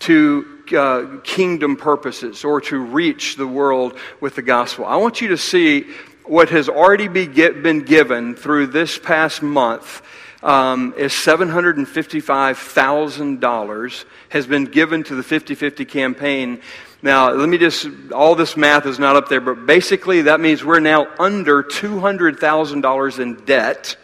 to 0.00 0.46
uh, 0.76 1.20
kingdom 1.22 1.76
purposes 1.76 2.44
or 2.44 2.60
to 2.60 2.78
reach 2.78 3.36
the 3.36 3.46
world 3.46 3.96
with 4.20 4.34
the 4.34 4.42
gospel. 4.42 4.84
I 4.84 4.96
want 4.96 5.20
you 5.20 5.28
to 5.28 5.38
see 5.38 5.86
what 6.24 6.48
has 6.50 6.68
already 6.68 7.08
be 7.08 7.26
get, 7.26 7.62
been 7.62 7.80
given 7.80 8.34
through 8.34 8.66
this 8.68 8.98
past 8.98 9.42
month. 9.42 10.02
Um, 10.42 10.94
is 10.98 11.12
$755,000 11.12 14.04
has 14.28 14.46
been 14.46 14.64
given 14.66 15.02
to 15.04 15.14
the 15.14 15.22
50-50 15.22 15.88
campaign. 15.88 16.60
Now, 17.00 17.32
let 17.32 17.48
me 17.48 17.56
just, 17.56 17.88
all 18.12 18.34
this 18.34 18.54
math 18.54 18.84
is 18.84 18.98
not 18.98 19.16
up 19.16 19.30
there, 19.30 19.40
but 19.40 19.64
basically 19.64 20.20
that 20.22 20.40
means 20.40 20.62
we're 20.62 20.80
now 20.80 21.06
under 21.18 21.62
$200,000 21.62 23.18
in 23.18 23.36
debt. 23.46 23.96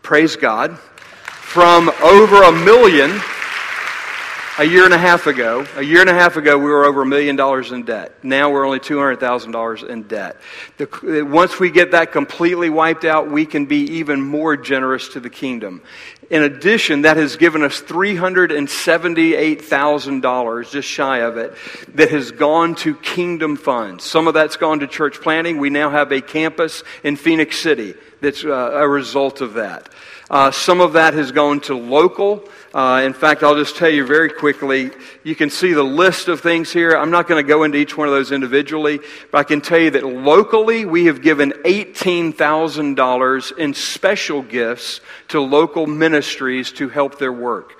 Praise 0.00 0.36
God. 0.36 0.78
From 0.78 1.90
over 2.02 2.44
a 2.44 2.52
million 2.52 3.20
a 4.58 4.64
year 4.64 4.86
and 4.86 4.94
a 4.94 4.98
half 4.98 5.26
ago, 5.26 5.66
a 5.76 5.82
year 5.82 6.00
and 6.00 6.08
a 6.08 6.14
half 6.14 6.36
ago, 6.36 6.56
we 6.56 6.64
were 6.64 6.86
over 6.86 7.02
a 7.02 7.06
million 7.06 7.36
dollars 7.36 7.72
in 7.72 7.84
debt. 7.84 8.24
Now 8.24 8.50
we're 8.50 8.64
only 8.64 8.80
$200,000 8.80 9.88
in 9.88 10.04
debt. 10.04 10.38
The, 10.78 11.22
once 11.22 11.60
we 11.60 11.70
get 11.70 11.90
that 11.90 12.10
completely 12.10 12.70
wiped 12.70 13.04
out, 13.04 13.30
we 13.30 13.44
can 13.44 13.66
be 13.66 13.82
even 13.98 14.22
more 14.22 14.56
generous 14.56 15.08
to 15.10 15.20
the 15.20 15.28
kingdom. 15.28 15.82
In 16.28 16.42
addition, 16.42 17.02
that 17.02 17.16
has 17.16 17.36
given 17.36 17.62
us 17.62 17.80
$378,000, 17.82 20.70
just 20.70 20.88
shy 20.88 21.18
of 21.18 21.36
it, 21.36 21.54
that 21.94 22.10
has 22.10 22.32
gone 22.32 22.74
to 22.76 22.96
kingdom 22.96 23.56
funds. 23.56 24.02
Some 24.04 24.26
of 24.26 24.34
that's 24.34 24.56
gone 24.56 24.80
to 24.80 24.88
church 24.88 25.20
planting. 25.20 25.58
We 25.58 25.70
now 25.70 25.90
have 25.90 26.10
a 26.10 26.20
campus 26.20 26.82
in 27.04 27.14
Phenix 27.16 27.56
City 27.58 27.94
that's 28.20 28.44
uh, 28.44 28.48
a 28.48 28.88
result 28.88 29.40
of 29.40 29.54
that. 29.54 29.88
Uh, 30.28 30.50
some 30.50 30.80
of 30.80 30.94
that 30.94 31.14
has 31.14 31.30
gone 31.30 31.60
to 31.60 31.76
local. 31.76 32.42
Uh, 32.74 33.02
in 33.04 33.12
fact, 33.12 33.44
I'll 33.44 33.54
just 33.54 33.76
tell 33.76 33.88
you 33.88 34.04
very 34.04 34.28
quickly. 34.28 34.90
You 35.22 35.36
can 35.36 35.50
see 35.50 35.72
the 35.72 35.84
list 35.84 36.26
of 36.26 36.40
things 36.40 36.72
here. 36.72 36.90
I'm 36.90 37.12
not 37.12 37.28
going 37.28 37.44
to 37.44 37.48
go 37.48 37.62
into 37.62 37.78
each 37.78 37.96
one 37.96 38.08
of 38.08 38.14
those 38.14 38.32
individually, 38.32 38.98
but 39.30 39.38
I 39.38 39.44
can 39.44 39.60
tell 39.60 39.78
you 39.78 39.92
that 39.92 40.04
locally 40.04 40.84
we 40.84 41.04
have 41.04 41.22
given 41.22 41.52
$18,000 41.64 43.58
in 43.58 43.72
special 43.72 44.42
gifts 44.42 45.00
to 45.28 45.40
local 45.40 45.86
ministries 45.86 46.15
to 46.22 46.88
help 46.88 47.18
their 47.18 47.32
work. 47.32 47.78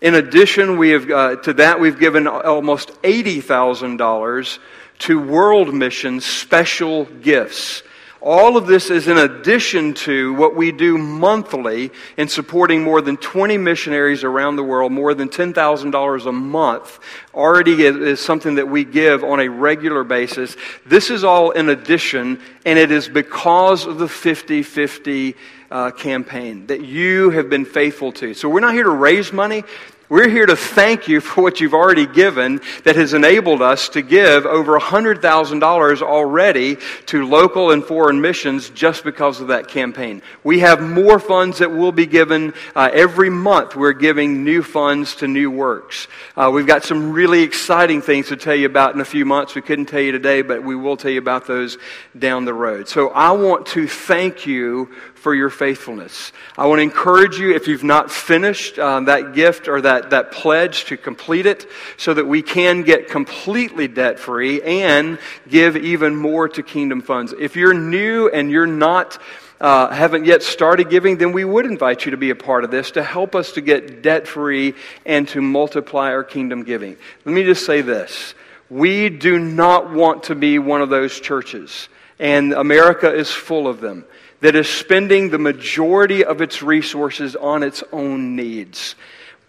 In 0.00 0.16
addition, 0.16 0.78
we 0.78 0.90
have, 0.90 1.10
uh, 1.10 1.36
to 1.36 1.52
that, 1.54 1.78
we've 1.78 1.98
given 1.98 2.26
almost 2.26 2.90
$80,000 3.02 4.58
to 5.00 5.20
world 5.20 5.72
mission 5.72 6.20
special 6.20 7.04
gifts. 7.04 7.82
All 8.20 8.56
of 8.56 8.68
this 8.68 8.88
is 8.88 9.08
in 9.08 9.18
addition 9.18 9.94
to 9.94 10.32
what 10.34 10.54
we 10.54 10.70
do 10.70 10.96
monthly 10.96 11.90
in 12.16 12.28
supporting 12.28 12.84
more 12.84 13.00
than 13.00 13.16
20 13.16 13.58
missionaries 13.58 14.22
around 14.22 14.54
the 14.54 14.62
world, 14.62 14.92
more 14.92 15.12
than 15.12 15.28
$10,000 15.28 16.26
a 16.26 16.32
month. 16.32 17.00
Already 17.34 17.84
is 17.84 18.20
something 18.20 18.54
that 18.56 18.68
we 18.68 18.84
give 18.84 19.24
on 19.24 19.40
a 19.40 19.48
regular 19.48 20.04
basis. 20.04 20.56
This 20.86 21.10
is 21.10 21.24
all 21.24 21.50
in 21.50 21.68
addition, 21.68 22.40
and 22.64 22.78
it 22.78 22.92
is 22.92 23.08
because 23.08 23.86
of 23.86 23.98
the 23.98 24.08
50 24.08 24.62
50 24.62 25.34
uh, 25.72 25.90
campaign 25.90 26.66
that 26.66 26.84
you 26.84 27.30
have 27.30 27.48
been 27.48 27.64
faithful 27.64 28.12
to. 28.12 28.34
So 28.34 28.48
we're 28.48 28.60
not 28.60 28.74
here 28.74 28.84
to 28.84 28.90
raise 28.90 29.32
money. 29.32 29.64
We're 30.08 30.28
here 30.28 30.44
to 30.44 30.56
thank 30.56 31.08
you 31.08 31.20
for 31.20 31.42
what 31.42 31.60
you've 31.60 31.72
already 31.72 32.06
given 32.06 32.60
that 32.84 32.96
has 32.96 33.14
enabled 33.14 33.62
us 33.62 33.88
to 33.90 34.02
give 34.02 34.44
over 34.44 34.78
$100,000 34.78 36.02
already 36.02 36.76
to 37.06 37.26
local 37.26 37.70
and 37.70 37.82
foreign 37.82 38.20
missions 38.20 38.68
just 38.70 39.04
because 39.04 39.40
of 39.40 39.48
that 39.48 39.68
campaign. 39.68 40.20
We 40.44 40.60
have 40.60 40.82
more 40.82 41.18
funds 41.18 41.58
that 41.58 41.70
will 41.70 41.92
be 41.92 42.06
given 42.06 42.52
uh, 42.74 42.90
every 42.92 43.30
month. 43.30 43.74
We're 43.74 43.92
giving 43.92 44.44
new 44.44 44.62
funds 44.62 45.16
to 45.16 45.28
new 45.28 45.50
works. 45.50 46.08
Uh, 46.36 46.50
we've 46.52 46.66
got 46.66 46.84
some 46.84 47.12
really 47.12 47.42
exciting 47.42 48.02
things 48.02 48.28
to 48.28 48.36
tell 48.36 48.54
you 48.54 48.66
about 48.66 48.94
in 48.94 49.00
a 49.00 49.06
few 49.06 49.24
months. 49.24 49.54
We 49.54 49.62
couldn't 49.62 49.86
tell 49.86 50.00
you 50.00 50.12
today, 50.12 50.42
but 50.42 50.62
we 50.62 50.76
will 50.76 50.96
tell 50.96 51.10
you 51.10 51.20
about 51.20 51.46
those 51.46 51.78
down 52.18 52.44
the 52.44 52.54
road. 52.54 52.88
So 52.88 53.10
I 53.10 53.30
want 53.30 53.66
to 53.68 53.88
thank 53.88 54.46
you 54.46 54.90
for 55.22 55.34
your 55.36 55.50
faithfulness. 55.50 56.32
I 56.58 56.66
want 56.66 56.80
to 56.80 56.82
encourage 56.82 57.38
you, 57.38 57.54
if 57.54 57.68
you've 57.68 57.84
not 57.84 58.10
finished 58.10 58.76
um, 58.80 59.04
that 59.04 59.34
gift 59.34 59.68
or 59.68 59.80
that, 59.82 60.01
that 60.10 60.32
pledge, 60.32 60.84
to 60.86 60.96
complete 60.96 61.46
it 61.46 61.66
so 61.96 62.14
that 62.14 62.26
we 62.26 62.42
can 62.42 62.82
get 62.82 63.08
completely 63.08 63.88
debt 63.88 64.18
free 64.18 64.62
and 64.62 65.18
give 65.48 65.76
even 65.76 66.16
more 66.16 66.48
to 66.48 66.62
kingdom 66.62 67.02
funds. 67.02 67.34
If 67.38 67.56
you're 67.56 67.74
new 67.74 68.28
and 68.28 68.50
you're 68.50 68.66
not 68.66 69.18
uh, 69.62 69.88
haven't 69.94 70.24
yet 70.24 70.42
started 70.42 70.90
giving, 70.90 71.18
then 71.18 71.30
we 71.30 71.44
would 71.44 71.66
invite 71.66 72.04
you 72.04 72.10
to 72.10 72.16
be 72.16 72.30
a 72.30 72.34
part 72.34 72.64
of 72.64 72.72
this 72.72 72.90
to 72.90 73.02
help 73.02 73.36
us 73.36 73.52
to 73.52 73.60
get 73.60 74.02
debt 74.02 74.26
free 74.26 74.74
and 75.06 75.28
to 75.28 75.40
multiply 75.40 76.10
our 76.10 76.24
kingdom 76.24 76.64
giving. 76.64 76.96
Let 77.24 77.32
me 77.32 77.44
just 77.44 77.64
say 77.64 77.80
this. 77.80 78.34
We 78.68 79.08
do 79.08 79.38
not 79.38 79.92
want 79.92 80.24
to 80.24 80.34
be 80.34 80.58
one 80.58 80.82
of 80.82 80.88
those 80.88 81.20
churches, 81.20 81.88
and 82.18 82.52
America 82.52 83.14
is 83.14 83.30
full 83.30 83.68
of 83.68 83.80
them 83.80 84.04
that 84.40 84.56
is 84.56 84.68
spending 84.68 85.30
the 85.30 85.38
majority 85.38 86.24
of 86.24 86.40
its 86.40 86.62
resources 86.62 87.36
on 87.36 87.62
its 87.62 87.84
own 87.92 88.34
needs. 88.34 88.96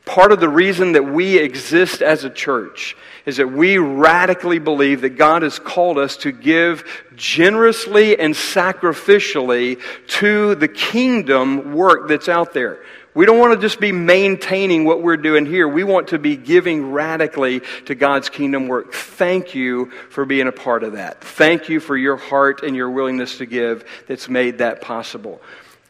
Part 0.06 0.34
of 0.34 0.42
the 0.42 0.50
reason 0.50 0.94
that 0.94 1.04
we 1.04 1.38
exist 1.38 2.02
as 2.02 2.26
a 2.26 2.30
church 2.30 2.98
is 3.26 3.38
that 3.38 3.52
we 3.52 3.78
radically 3.78 4.60
believe 4.60 5.02
that 5.02 5.12
God 5.12 5.44
has 5.44 5.60
called 5.60 5.98
us 5.98 6.18
to 6.18 6.32
give 6.34 6.84
generously 7.16 8.20
and 8.20 8.34
sacrificially 8.34 9.82
to 10.08 10.56
the 10.56 10.68
kingdom 10.68 11.74
work 11.74 12.10
that's 12.10 12.28
out 12.28 12.54
there. 12.54 12.84
We 13.16 13.26
don't 13.26 13.38
want 13.38 13.54
to 13.54 13.60
just 13.62 13.80
be 13.80 13.92
maintaining 13.92 14.86
what 14.86 15.04
we're 15.04 15.18
doing 15.18 15.46
here. 15.46 15.68
We 15.68 15.84
want 15.84 16.10
to 16.10 16.20
be 16.20 16.36
giving 16.36 16.92
radically 16.92 17.62
to 17.86 17.96
God's 17.96 18.28
kingdom 18.28 18.68
work. 18.68 18.94
Thank 18.94 19.54
you 19.54 19.92
for 20.10 20.26
being 20.26 20.48
a 20.48 20.52
part 20.52 20.84
of 20.84 20.94
that. 20.94 21.24
Thank 21.24 21.70
you 21.70 21.80
for 21.80 21.96
your 21.96 22.18
heart 22.18 22.64
and 22.64 22.76
your 22.76 22.90
willingness 22.90 23.38
to 23.38 23.46
give 23.46 23.86
that's 24.08 24.28
made 24.28 24.58
that 24.58 24.82
possible. 24.82 25.42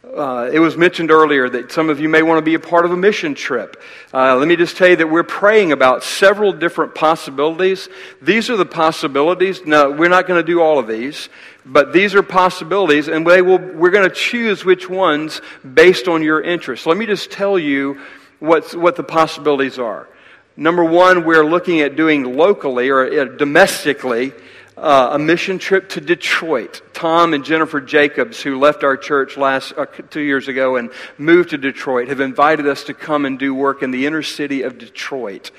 Uh, 0.04 0.50
it 0.52 0.60
was 0.60 0.76
mentioned 0.76 1.10
earlier 1.10 1.48
that 1.48 1.72
some 1.72 1.90
of 1.90 1.98
you 1.98 2.10
may 2.10 2.22
want 2.22 2.38
to 2.38 2.42
be 2.42 2.56
a 2.56 2.60
part 2.60 2.84
of 2.84 2.92
a 2.92 2.98
mission 2.98 3.34
trip. 3.34 3.82
Uh, 4.14 4.36
let 4.36 4.50
me 4.50 4.58
just 4.58 4.76
tell 4.76 4.90
you 4.90 4.98
that 4.98 5.08
we're 5.08 5.24
praying 5.24 5.72
about 5.72 6.04
several 6.04 6.52
different 6.52 6.94
possibilities. 6.94 7.88
These 8.22 8.50
are 8.50 8.58
the 8.58 8.66
possibilities. 8.66 9.66
Now, 9.66 9.90
we're 9.90 10.10
not 10.10 10.28
going 10.28 10.44
to 10.44 10.46
do 10.46 10.62
all 10.62 10.78
of 10.78 10.88
these, 10.88 11.30
but 11.66 11.94
these 11.94 12.16
are 12.16 12.22
possibilities, 12.22 13.08
and 13.08 13.26
they 13.26 13.42
will, 13.42 13.60
we're 13.60 13.92
going 13.92 14.08
to 14.08 14.14
choose 14.14 14.66
which 14.66 14.90
ones 14.90 15.42
based 15.74 16.10
on 16.10 16.22
your 16.22 16.42
interest. 16.42 16.86
Let 16.86 16.98
me 16.98 17.06
just 17.06 17.32
tell 17.32 17.58
you 17.58 18.02
what's, 18.40 18.76
what 18.76 18.98
the 18.98 19.04
possibilities 19.04 19.80
are. 19.80 20.10
Number 20.58 20.84
one, 20.84 21.24
we're 21.24 21.46
looking 21.46 21.80
at 21.80 21.96
doing 21.96 22.36
locally 22.36 22.90
or 22.90 23.06
uh, 23.06 23.26
domestically 23.38 24.34
uh, 24.78 25.10
a 25.14 25.20
mission 25.20 25.60
trip 25.60 25.90
to 25.90 26.02
Detroit. 26.02 26.82
Tom 26.94 27.34
and 27.34 27.46
Jennifer 27.46 27.80
Jacobs, 27.80 28.42
who 28.42 28.60
left 28.60 28.84
our 28.84 28.98
church 28.98 29.38
last 29.38 29.74
uh, 29.78 29.86
two 29.86 30.22
years 30.22 30.48
ago 30.48 30.78
and 30.78 30.92
moved 31.18 31.52
to 31.52 31.58
Detroit, 31.58 32.08
have 32.08 32.20
invited 32.20 32.68
us 32.68 32.84
to 32.86 32.94
come 32.94 33.26
and 33.26 33.38
do 33.38 33.54
work 33.54 33.84
in 33.84 33.92
the 33.92 34.06
inner 34.06 34.24
city 34.24 34.64
of 34.64 34.78
Detroit. 34.78 35.52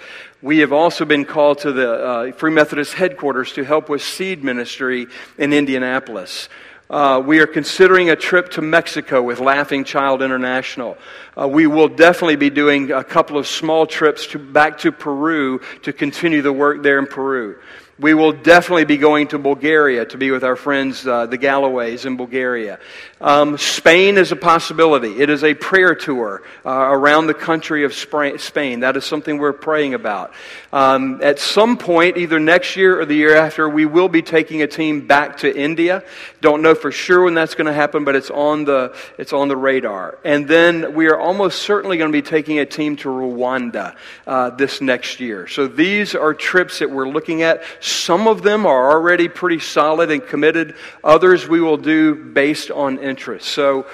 We 0.43 0.59
have 0.59 0.73
also 0.73 1.05
been 1.05 1.25
called 1.25 1.61
to 1.61 1.73
the 1.73 1.93
uh, 1.93 2.33
Free 2.33 2.51
Methodist 2.51 2.95
headquarters 2.95 3.53
to 3.55 3.65
help 3.65 3.89
with 3.89 4.03
seed 4.03 4.45
ministry 4.45 5.07
in 5.39 5.53
Indianapolis. 5.53 6.49
Uh, 6.91 7.19
we 7.25 7.39
are 7.39 7.47
considering 7.47 8.11
a 8.11 8.17
trip 8.17 8.51
to 8.51 8.61
Mexico 8.61 9.23
with 9.23 9.41
Laughing 9.41 9.85
Child 9.85 10.21
International. 10.21 10.99
Uh, 11.37 11.49
we 11.49 11.67
will 11.67 11.89
definitely 11.89 12.37
be 12.37 12.51
doing 12.51 12.93
a 12.93 13.03
couple 13.03 13.39
of 13.39 13.47
small 13.47 13.87
trips 13.87 14.27
to, 14.27 14.39
back 14.39 14.79
to 14.79 14.93
Peru 14.93 15.61
to 15.83 15.95
continue 15.95 16.43
the 16.43 16.53
work 16.53 16.83
there 16.83 16.99
in 16.99 17.07
Peru. 17.07 17.57
We 17.97 18.13
will 18.13 18.33
definitely 18.33 18.87
be 18.87 18.97
going 18.97 19.29
to 19.29 19.39
Bulgaria 19.39 20.05
to 20.07 20.19
be 20.19 20.33
with 20.33 20.43
our 20.43 20.57
friends, 20.57 21.07
uh, 21.07 21.27
the 21.27 21.39
Galloways 21.39 22.07
in 22.07 22.17
Bulgaria. 22.17 22.81
Um, 23.21 23.57
Spain 23.57 24.19
is 24.19 24.33
a 24.33 24.37
possibility. 24.37 25.21
It 25.21 25.31
is 25.31 25.45
a 25.45 25.55
prayer 25.55 25.95
tour 25.95 26.43
uh, 26.67 26.71
around 26.71 27.29
the 27.29 27.35
country 27.35 27.85
of 27.85 27.95
Spain. 27.95 28.81
That 28.81 28.97
is 28.97 29.05
something 29.05 29.39
we're 29.39 29.53
praying 29.53 29.95
about. 29.95 30.35
Um, 30.73 31.21
at 31.23 31.39
some 31.39 31.77
point, 31.77 32.17
either 32.17 32.41
next 32.41 32.75
year 32.75 33.01
or 33.01 33.07
the 33.07 33.15
year 33.15 33.37
after, 33.37 33.69
we 33.69 33.87
will 33.87 34.09
be 34.09 34.23
taking 34.23 34.63
a 34.63 34.67
team 34.67 35.07
back 35.07 35.39
to 35.39 35.57
India. 35.57 36.03
Don't 36.41 36.63
know 36.63 36.75
for 36.75 36.91
sure 36.91 37.23
when 37.23 37.35
that's 37.35 37.55
going 37.55 37.69
to 37.69 37.73
happen, 37.73 38.05
but 38.05 38.17
it's 38.17 38.31
on 38.31 38.65
the 38.65 38.97
it's 39.19 39.33
on 39.33 39.47
the 39.47 39.57
radar. 39.57 40.19
And 40.25 40.49
then 40.49 40.95
we 40.95 41.07
are 41.07 41.19
almost 41.19 41.63
certainly 41.63 41.97
going 41.97 42.11
to 42.11 42.17
be 42.17 42.23
taking 42.23 42.59
a 42.59 42.67
team 42.67 42.97
to 42.97 43.09
Rwanda 43.09 43.95
uh, 44.27 44.51
this 44.51 44.81
next 44.81 45.21
year. 45.21 45.47
So 45.47 45.69
these 45.69 46.17
are 46.17 46.35
trips 46.35 46.81
that 46.81 46.91
we're 46.91 47.09
looking 47.09 47.43
at. 47.43 47.63
Some 47.85 48.27
of 48.27 48.43
them 48.43 48.65
are 48.65 48.93
already 48.93 49.29
pretty 49.29 49.59
solid 49.59 50.11
and 50.11 50.27
committed. 50.27 50.75
Others 51.05 51.47
we 51.47 51.61
will 51.61 51.77
do 51.77 52.15
based 52.15 52.71
on 52.71 52.99
interest. 52.99 53.47
So 53.47 53.87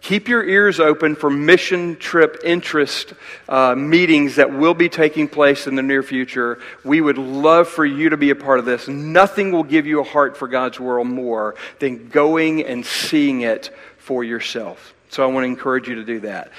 keep 0.00 0.28
your 0.28 0.44
ears 0.44 0.78
open 0.78 1.16
for 1.16 1.30
mission 1.30 1.96
trip 1.96 2.42
interest 2.44 3.12
uh, 3.48 3.74
meetings 3.74 4.36
that 4.36 4.52
will 4.52 4.72
be 4.72 4.88
taking 4.88 5.26
place 5.26 5.66
in 5.66 5.74
the 5.74 5.82
near 5.82 6.04
future. 6.04 6.60
We 6.84 7.00
would 7.00 7.18
love 7.18 7.66
for 7.66 7.84
you 7.84 8.10
to 8.10 8.16
be 8.16 8.30
a 8.30 8.36
part 8.36 8.60
of 8.60 8.66
this. 8.66 8.86
Nothing 8.86 9.50
will 9.50 9.64
give 9.64 9.84
you 9.84 9.98
a 9.98 10.04
heart 10.04 10.36
for 10.36 10.46
God's 10.46 10.78
world 10.78 11.08
more 11.08 11.56
than 11.80 12.10
going 12.10 12.64
and 12.64 12.86
seeing 12.86 13.40
it 13.40 13.74
for 13.98 14.22
yourself. 14.22 14.94
So 15.08 15.24
I 15.24 15.26
want 15.26 15.42
to 15.42 15.48
encourage 15.48 15.88
you 15.88 15.96
to 15.96 16.04
do 16.04 16.20
that. 16.20 16.52